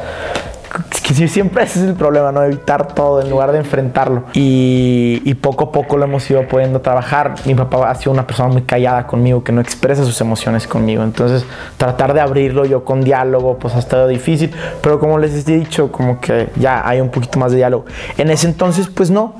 [1.02, 2.42] Que siempre ese es el problema, ¿no?
[2.42, 4.24] Evitar todo en lugar de enfrentarlo.
[4.34, 7.34] Y, y poco a poco lo hemos ido pudiendo trabajar.
[7.44, 11.02] Mi papá ha sido una persona muy callada conmigo, que no expresa sus emociones conmigo.
[11.02, 11.44] Entonces,
[11.76, 14.52] tratar de abrirlo yo con diálogo, pues ha estado difícil.
[14.82, 17.84] Pero como les he dicho, como que ya hay un poquito más de diálogo.
[18.18, 19.34] En ese entonces, pues no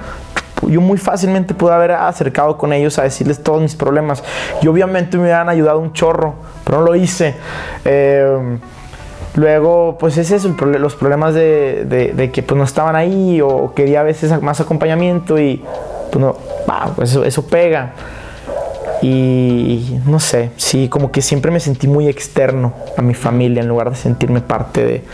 [0.62, 4.22] yo muy fácilmente pude haber acercado con ellos a decirles todos mis problemas.
[4.62, 6.34] Y obviamente me hubieran ayudado un chorro,
[6.64, 7.34] pero no lo hice.
[7.84, 8.59] Eh,
[9.37, 14.01] luego, pues es eso, el los problemas de, que pues no estaban ahí o quería
[14.01, 15.62] a veces más acompañamiento y
[16.11, 16.34] pues
[16.97, 17.93] pues eso, eso pega.
[19.03, 23.68] Y no sé, sí, como que siempre me sentí muy externo a mi familia en
[23.68, 25.05] lugar de sentirme parte de...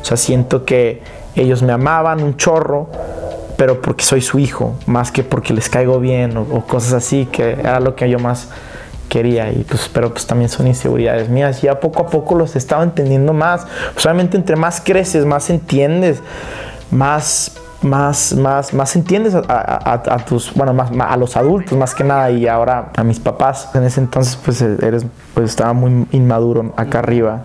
[0.00, 1.02] O sea, siento que
[1.34, 2.88] ellos me amaban un chorro,
[3.56, 7.26] pero porque soy su hijo, más que porque les caigo bien o, o cosas así,
[7.32, 8.50] que era lo que yo más
[9.10, 9.52] quería.
[9.52, 11.62] Y pues, pero pues también son inseguridades mías.
[11.62, 13.66] Y ya poco a poco los he estado entendiendo más.
[13.92, 16.22] Pues obviamente entre más creces, más entiendes,
[16.90, 21.34] más más, más, más entiendes a, a- a- a tus, bueno, más, más a los
[21.38, 23.70] adultos más que nada y ahora a mis papás.
[23.74, 27.42] En ese entonces pues eres, pues estaba muy inmaduro acá arriba.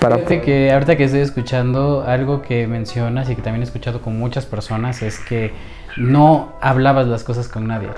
[0.00, 4.02] Para Fíjate que ahorita que estoy escuchando algo que mencionas y que también he escuchado
[4.02, 5.52] con muchas personas es que
[5.96, 7.88] no hablabas las cosas con nadie.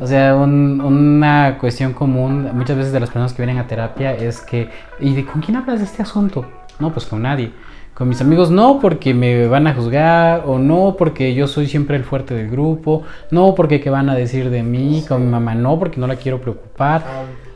[0.00, 4.12] O sea, un- una cuestión común muchas veces de las personas que vienen a terapia
[4.14, 4.68] es que,
[5.00, 6.44] ¿y de con quién hablas de este asunto?
[6.78, 7.52] No, pues con nadie.
[7.94, 11.96] Con mis amigos no, porque me van a juzgar, o no, porque yo soy siempre
[11.96, 15.54] el fuerte del grupo, no, porque qué van a decir de mí, con mi mamá
[15.54, 17.02] no, porque no la quiero preocupar.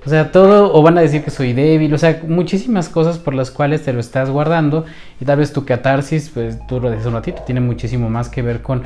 [0.06, 3.34] O sea, todo, o van a decir que soy débil, o sea, muchísimas cosas por
[3.34, 4.86] las cuales te lo estás guardando
[5.20, 8.40] y tal vez tu catarsis, pues tú lo decías un ratito, tiene muchísimo más que
[8.40, 8.84] ver con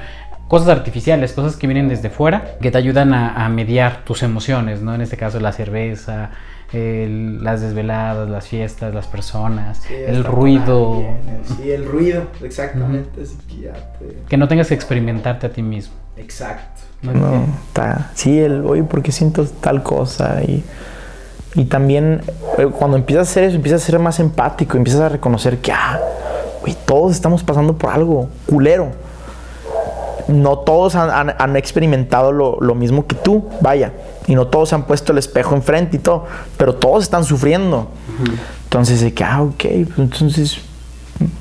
[0.49, 4.81] cosas artificiales, cosas que vienen desde fuera, que te ayudan a, a mediar tus emociones,
[4.83, 4.95] ¿no?
[4.95, 6.31] En este caso la cerveza,
[6.73, 11.03] el- las desveladas, las fiestas, las personas, el ruido,
[11.57, 13.23] Sí, el ruido, exactamente.
[13.23, 15.95] así que ya te- que no tengas que experimentarte a ti mismo.
[16.17, 16.83] Exacto.
[17.03, 17.47] ¿no?
[18.15, 20.43] Sí, el, oye, ¿por qué siento tal cosa?
[20.43, 20.65] Y,
[21.55, 22.23] y también
[22.59, 25.71] eh, cuando empiezas a hacer eso, empiezas a ser más empático, empiezas a reconocer que,
[25.73, 25.99] ah,
[26.63, 28.91] güey, todos estamos pasando por algo culero.
[30.29, 33.93] No todos han, han- han experimentado lo, lo mismo que tú, vaya.
[34.27, 36.25] Y no todos han puesto el espejo enfrente y todo,
[36.57, 37.89] pero todos están sufriendo.
[38.65, 40.59] Entonces, de que, ah, ok, pues entonces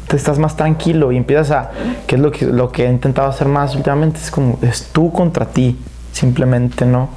[0.08, 1.72] te estás más tranquilo y empiezas a,
[2.06, 5.12] que es lo que, lo que he intentado hacer más últimamente, es como, es tú
[5.12, 5.78] contra ti,
[6.12, 7.10] simplemente, ¿no?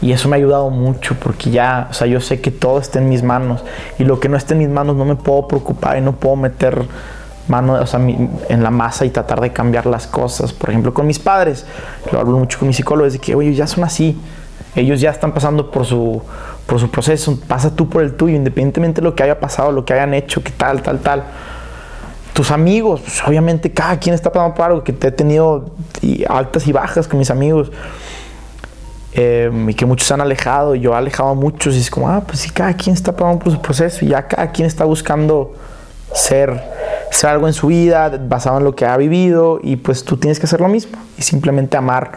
[0.00, 3.00] Y eso me ha ayudado mucho porque ya, o sea, yo sé que todo está
[3.00, 3.62] en mis manos
[3.98, 6.36] y lo que no esté en mis manos no me puedo preocupar y no puedo
[6.36, 6.86] meter
[7.48, 10.52] mano, o sea, en la masa y tratar de cambiar las cosas.
[10.52, 11.66] Por ejemplo, con mis padres,
[12.12, 14.20] lo hablo mucho con mi psicólogo, es de que, oye, ya son así.
[14.76, 16.22] Ellos ya están pasando por su,
[16.66, 19.94] por proceso, pasa tú por el tuyo, independientemente de lo que haya pasado, lo que
[19.94, 21.24] hayan hecho, que tal, tal, tal.
[22.32, 25.70] Tus amigos, pues, obviamente cada quien está pasando por algo, que te he tenido
[26.28, 27.72] altas y bajas con mis amigos.
[29.12, 31.90] Em, y que muchos se han alejado, y yo he alejado a muchos, y es
[31.90, 34.68] como, ah, pues sí, cada quien está pasando por su proceso, y ya cada quien
[34.68, 35.52] está buscando
[36.14, 36.62] ser,
[37.10, 40.38] ser algo en su vida, basado en lo que ha vivido, y pues tú tienes
[40.38, 42.12] que hacer lo mismo, y simplemente amar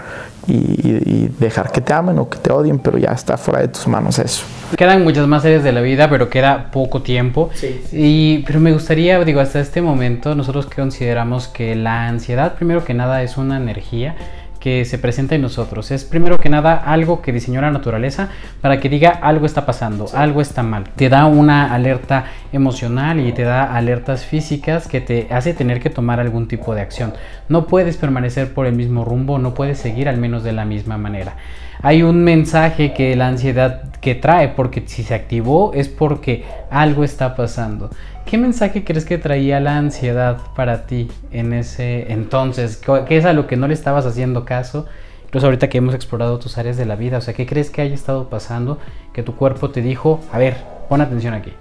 [0.48, 3.88] y, dejar que te amen o que te odien, pero ya está fuera de tus
[3.88, 4.44] manos eso.
[4.78, 7.50] Quedan muchas más áreas de la vida, pero queda poco tiempo.
[7.54, 12.84] Sí, Y, pero me gustaría, digo, hasta este momento, nosotros consideramos que la ansiedad, primero
[12.84, 14.16] que nada, es una energía
[14.64, 15.91] que se presenta en nosotros.
[15.91, 18.30] Es primero que nada algo que diseñó la naturaleza
[18.61, 20.86] para que diga algo está pasando, algo está mal.
[20.95, 25.89] Te da una alerta emocional y te da alertas físicas que te hace tener que
[25.89, 27.14] tomar algún tipo de acción.
[27.49, 30.97] No puedes permanecer por el mismo rumbo, no puedes seguir al menos de la misma
[30.97, 31.36] manera.
[31.82, 37.03] Hay un mensaje que la ansiedad que trae, porque si se activó es porque algo
[37.03, 37.89] está pasando.
[38.26, 42.82] ¿Qué mensaje crees que traía la ansiedad para ti en ese entonces?
[43.08, 44.86] ¿Qué es a lo que no le estabas haciendo caso?
[45.26, 47.82] Incluso ahorita que hemos explorado tus áreas de la vida, o sea, ¿qué crees que
[47.82, 48.80] haya estado pasando
[49.14, 50.58] que tu cuerpo te dijo, a ver,
[50.90, 51.54] pon atención aquí?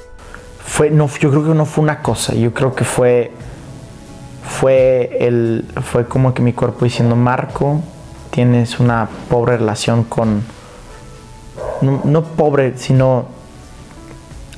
[0.59, 3.33] Fue, no, yo creo que no fue una cosa, yo creo que fue,
[4.43, 7.81] fue, el, fue como que mi cuerpo diciendo, Marco,
[8.31, 10.43] tienes una pobre relación con,
[11.83, 13.42] no pobre, sino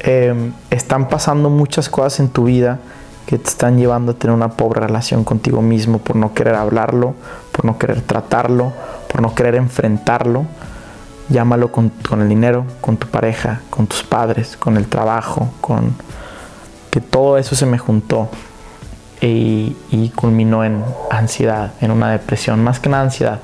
[0.07, 2.79] Em, están pasando muchas cosas en tu vida
[3.25, 7.15] que te están llevando a tener una pobre relación contigo mismo por no querer hablarlo,
[7.53, 8.75] por no querer tratarlo,
[9.11, 10.45] por no querer enfrentarlo.
[11.31, 11.91] Llámalo con,
[12.21, 15.95] el dinero, con tu pareja, con tus padres, con el trabajo, con
[16.91, 18.29] que todo eso se me juntó
[19.23, 19.75] y,
[20.15, 23.41] culminó en ansiedad, en una depresión, más que nada ansiedad.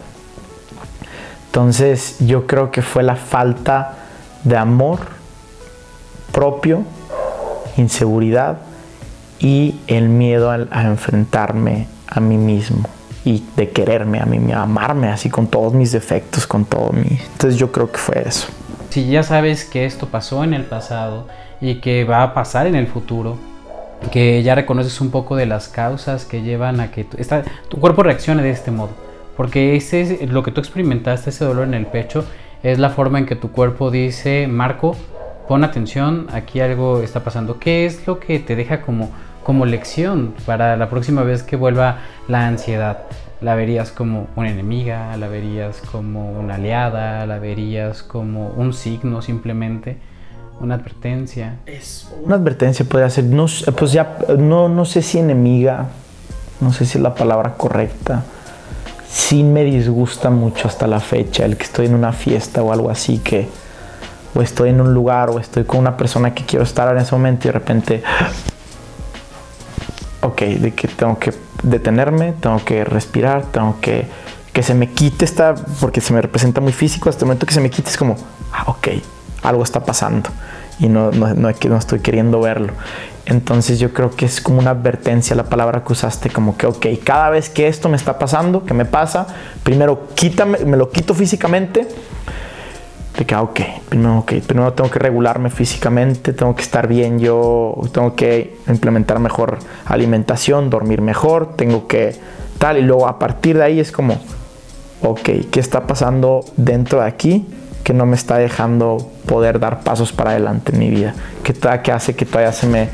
[1.46, 3.94] Entonces yo creo que fue la falta
[4.44, 5.19] de amor
[6.32, 6.82] propio,
[7.76, 8.58] inseguridad
[9.38, 12.88] y el miedo a, enfrentarme a mí mismo
[13.24, 17.18] y de quererme a mí, amarme así con todos mis defectos, con todo mi...
[17.32, 18.48] Entonces yo creo que fue eso.
[18.90, 21.26] Si ya sabes que esto pasó en el pasado
[21.60, 23.38] y que va a pasar en el futuro,
[24.10, 28.42] que ya reconoces un poco de las causas que llevan a que tu, cuerpo reaccione
[28.42, 28.90] de este modo,
[29.36, 32.24] porque ese es lo que tú experimentaste, ese dolor en el pecho,
[32.62, 34.96] es la forma en que tu cuerpo dice, Marco,
[35.50, 37.58] pon atención, aquí algo está pasando.
[37.58, 39.10] ¿Qué es lo que te deja como,
[39.42, 41.98] como lección para la próxima vez que vuelva
[42.28, 42.98] la ansiedad?
[43.40, 45.16] ¿La verías como una enemiga?
[45.16, 47.26] ¿La verías como una aliada?
[47.26, 49.96] ¿La verías como un signo simplemente?
[50.60, 51.56] ¿Una advertencia?
[51.66, 53.46] Es una advertencia puede ser, no,
[53.76, 55.88] pues ya, no, no sé si enemiga,
[56.60, 58.22] no sé si es la palabra correcta.
[59.08, 62.88] Sí me disgusta mucho hasta la fecha el que estoy en una fiesta o algo
[62.88, 63.48] así que
[64.34, 67.12] o estoy en un lugar o estoy con una persona que quiero estar en ese
[67.12, 68.02] momento y de repente,
[70.22, 74.08] ok, de que tengo que detenerme, tengo que respirar, tengo que
[74.52, 77.54] que se me quite esta, porque se me representa muy físico, hasta el momento que
[77.54, 78.16] se me quite es como,
[78.52, 78.88] ah, ok,
[79.42, 80.30] algo está pasando
[80.78, 82.72] y no, no, no, no estoy queriendo verlo.
[83.26, 86.86] Entonces yo creo que es como una advertencia la palabra que usaste, como que, ok,
[87.04, 89.26] cada vez que esto me está pasando, que me pasa,
[89.62, 91.86] primero quítame, me lo quito físicamente
[93.20, 93.60] de que, ah, ok,
[93.90, 99.58] primero, primero tengo que regularme físicamente, tengo que estar bien yo, tengo que implementar mejor
[99.84, 102.16] alimentación, dormir mejor, tengo que
[102.58, 104.18] tal, y luego a partir de ahí es como,
[105.02, 107.46] ok, ¿qué está pasando dentro de aquí
[107.84, 111.14] que no me está dejando poder dar pasos para adelante en mi vida?
[111.42, 112.88] ¿Qué, que hace que todavía se me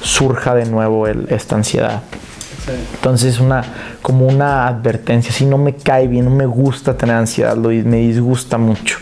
[0.00, 2.02] surja de nuevo esta ansiedad?
[2.94, 3.64] Entonces una
[4.00, 8.56] como una advertencia, si no me cae bien, no me gusta tener ansiedad, me disgusta
[8.56, 8.98] mucho.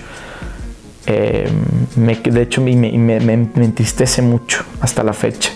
[1.07, 1.49] Eh,
[1.97, 5.51] de hecho me, me, entristece mucho hasta la fecha.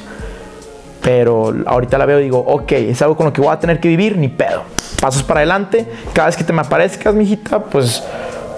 [1.03, 3.81] Pero ahorita la veo y digo, ok, es algo con lo que voy a tener
[3.81, 4.63] que vivir, ni pedo.
[5.01, 8.03] Pasos para adelante, cada vez que te me aparezcas, mijita, pues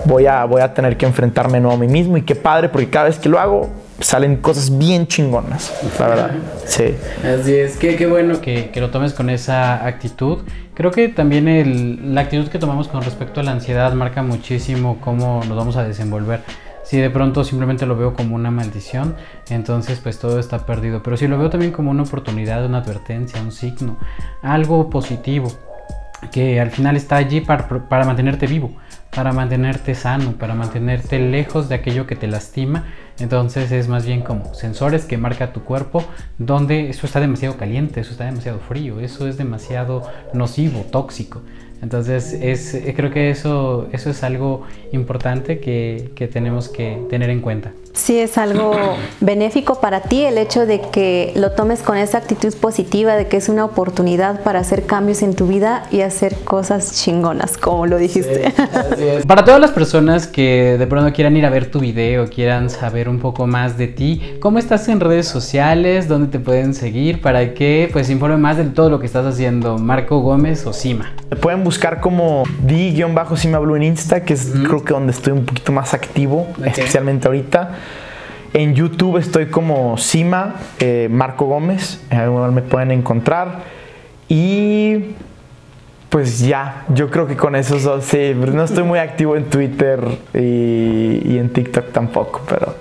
[0.05, 2.17] voy a, voy a tener que enfrentarme nuevo a mí mismo.
[2.17, 3.71] Y qué padre, porque cada vez que lo hago,
[4.01, 6.31] salen cosas bien chingonas, la verdad.
[6.67, 6.95] Sí.
[7.25, 10.39] Así es, qué, qué bueno que, que, lo tomes con esa actitud.
[10.75, 14.99] Creo que también el, la actitud que tomamos con respecto a la ansiedad marca muchísimo
[15.01, 16.41] cómo nos vamos a desenvolver.
[16.93, 19.17] Si de pronto simplemente lo veo como una maldición,
[19.49, 21.03] entonces pues todo está perdido.
[21.03, 23.97] Pero si lo veo también como una oportunidad, una advertencia, un signo,
[24.43, 25.51] algo positivo,
[26.33, 28.77] que al final está allí para, para mantenerte vivo,
[29.09, 32.85] para mantenerte sano, para mantenerte lejos de aquello que te lastima.
[33.19, 36.05] Entonces es más bien como sensores que marca tu cuerpo
[36.37, 40.03] donde eso está demasiado caliente, eso está demasiado frío, eso es demasiado
[40.35, 41.41] nocivo, tóxico.
[41.83, 44.63] Entonces, es, eh, creo que eso, eso es algo
[44.93, 47.73] importante que, que tenemos que tener en cuenta.
[47.95, 48.73] Sí, es algo
[49.21, 53.37] benéfico para ti el hecho de que lo tomes con esa actitud positiva, de que
[53.37, 57.99] es una oportunidad para hacer cambios en tu vida y hacer cosas chingonas, como lo
[57.99, 58.53] dijiste.
[59.27, 63.09] Para todas las personas que de pronto quieran ir a ver tu video, quieran saber
[63.09, 66.09] un poco más de ti, ¿cómo estás en redes sociales?
[66.09, 67.21] ¿Dónde te pueden seguir?
[67.21, 71.13] Para que pues informe más de todo lo que estás haciendo, Marco Gómez o Sima.
[71.31, 75.45] Me pueden buscar como di-sima blue en Insta, que es creo que donde estoy un
[75.45, 77.82] poquito más activo, especialmente ahorita.
[78.55, 83.61] En YouTube estoy como Sima eh, Marco Gómez, ahí me pueden encontrar.
[84.29, 85.15] Y
[86.11, 90.01] pues ya, yo creo que con esos dos, sí, no estoy muy activo en Twitter
[90.35, 92.75] y, y en TikTok tampoco, pero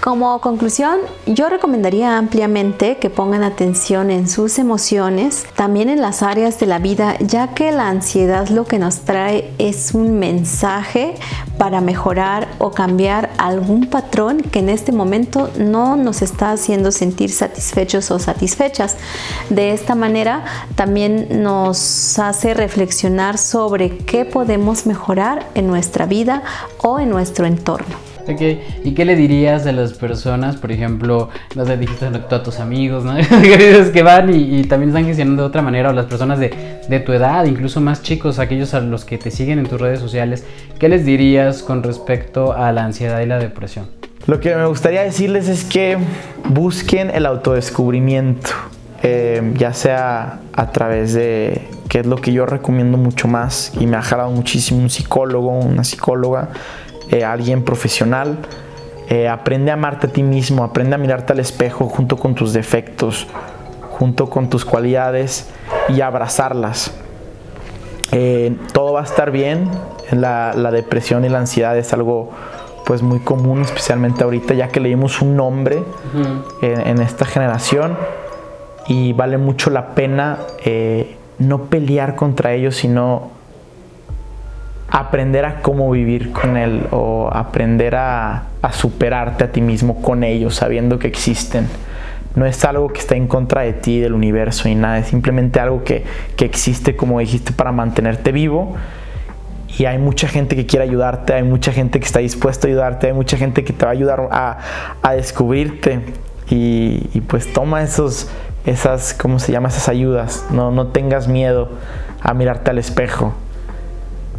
[0.00, 6.60] Como conclusión, yo recomendaría ampliamente que pongan atención en sus emociones, también en las áreas
[6.60, 11.14] de la vida, ya que la ansiedad lo que nos trae es un mensaje
[11.58, 17.32] para mejorar o cambiar algún patrón que en este momento no nos está haciendo sentir
[17.32, 18.96] satisfechos o satisfechas.
[19.50, 20.44] De esta manera
[20.76, 26.42] también nos hace reflexionar sobre qué podemos mejorar en nuestra vida
[26.82, 28.15] o en nuestro entorno.
[28.28, 28.40] Ok,
[28.84, 33.04] ¿y qué le dirías a las personas, por ejemplo, no sé, dijiste a tus amigos,
[33.04, 33.14] ¿no?
[33.92, 37.12] que van y, también están gestionando de otra manera, o las personas de, de, tu
[37.12, 40.44] edad, incluso más chicos, aquellos a los que te siguen en tus redes sociales,
[40.80, 43.86] ¿qué les dirías con respecto a la ansiedad y la depresión?
[44.26, 45.96] Lo que me gustaría decirles es que
[46.48, 48.50] busquen el autodescubrimiento,
[49.04, 53.86] eh, ya sea a través de, que es lo que yo recomiendo mucho más y
[53.86, 56.48] me ha jalado muchísimo, un psicólogo, una psicóloga,
[57.10, 58.38] eh, alguien profesional.
[59.08, 62.52] Eh, aprende a amarte a ti mismo, aprende a mirarte al espejo junto con tus
[62.52, 63.26] defectos,
[63.90, 65.48] junto con tus cualidades
[65.88, 66.92] y abrazarlas.
[68.12, 69.70] Eh, todo va a estar bien.
[70.10, 72.30] La, la, depresión y la ansiedad es algo
[72.84, 75.82] pues muy común, especialmente ahorita, ya que leímos un nombre
[76.62, 77.96] en, en, esta generación
[78.86, 80.38] y vale mucho la pena
[81.38, 83.30] no pelear contra ellos, sino
[84.88, 90.56] aprender a cómo vivir con él o aprender a, superarte a ti mismo con ellos,
[90.56, 91.68] sabiendo que existen.
[92.34, 95.60] No es algo que está en contra de ti, del universo y nada, es simplemente
[95.60, 96.04] algo que,
[96.38, 98.76] existe, como dijiste, para mantenerte vivo.
[99.78, 103.06] Y hay mucha gente que quiere ayudarte, hay mucha gente que está dispuesta a ayudarte,
[103.08, 106.00] hay mucha gente que te va a ayudar a, descubrirte.
[106.50, 108.28] Y, pues toma esos,
[108.64, 109.68] esas, ¿cómo se llama?
[109.68, 110.46] Esas ayudas.
[110.50, 111.70] No, no tengas miedo
[112.20, 113.34] a mirarte al espejo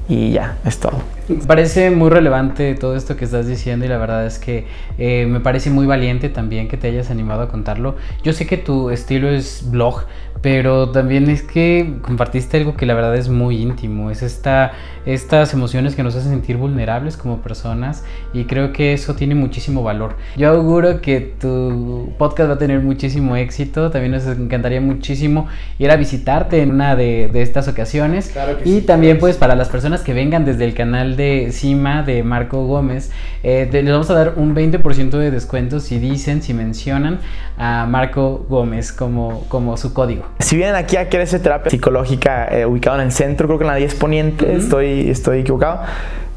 [0.10, 1.02] y ya, es todo.
[1.46, 4.66] Parece muy relevante todo esto que estás diciendo y la verdad es que
[4.98, 7.96] eh, me parece muy valiente también que te hayas animado a contarlo.
[8.24, 10.06] Yo sé que tu estilo es blog,
[10.42, 14.74] pero también es que compartiste algo que la verdad es muy íntimo, es esta,
[15.06, 19.84] estas emociones que nos hacen sentir vulnerables como personas y creo que eso tiene muchísimo
[19.84, 20.16] valor.
[20.36, 25.48] Yo auguro que tu podcast va a tener muchísimo éxito, también nos encantaría muchísimo
[25.80, 28.34] ir a visitarte en una de, estas ocasiones
[28.66, 32.66] y también pues para las personas que vengan desde el canal de Cima de Marco
[32.66, 33.12] Gómez,
[33.44, 37.20] eh, les vamos a dar un 20% de descuento si dicen, si mencionan
[37.58, 40.27] a Marco Gómez como, como su código.
[40.40, 43.70] Si vienen aquí a Crece Terapia Psicológica, eh, ubicado en el centro, creo que en
[43.70, 45.82] la 10 Poniente, estoy, estoy equivocado.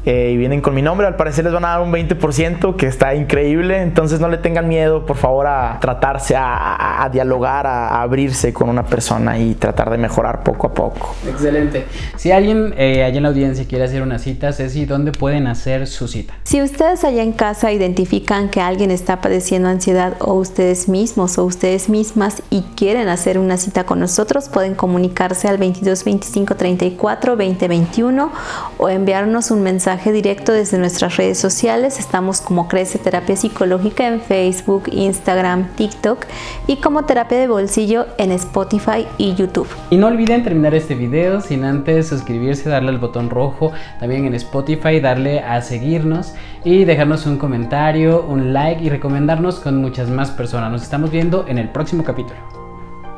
[0.05, 2.87] Eh, y vienen con mi nombre, al parecer les van a dar un 20%, que
[2.87, 8.51] está increíble, entonces no le tengan miedo, por favor, a tratarse, a, dialogar, a, abrirse
[8.51, 11.15] con una persona y tratar de mejorar poco a poco.
[11.27, 11.85] Excelente.
[12.15, 15.85] Si alguien eh, allá en la audiencia quiere hacer una cita, Ceci, ¿dónde pueden hacer
[15.85, 16.33] su cita?
[16.43, 21.45] Si ustedes allá en casa identifican que alguien está padeciendo ansiedad o ustedes mismos o
[21.45, 27.35] ustedes mismas y quieren hacer una cita con nosotros, pueden comunicarse al 22 25 34
[27.37, 28.31] 20 21
[28.77, 29.61] o enviarnos un
[29.91, 31.99] mensaje directo desde nuestras redes sociales.
[31.99, 36.27] Estamos como Crece Terapia Psicológica en Facebook, Instagram, TikTok
[36.65, 39.67] y como Terapia de Bolsillo en Spotify y YouTube.
[39.89, 44.33] Y no olviden terminar este video sin antes suscribirse, darle al botón rojo también en
[44.35, 50.31] Spotify, darle a seguirnos y dejarnos un comentario, un like y recomendarnos con muchas más
[50.31, 50.71] personas.
[50.71, 52.39] Nos estamos viendo en el próximo capítulo.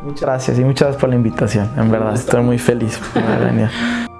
[0.01, 1.69] Muchas gracias y muchas gracias por la invitación.
[1.77, 3.69] En verdad, estoy muy feliz por venir.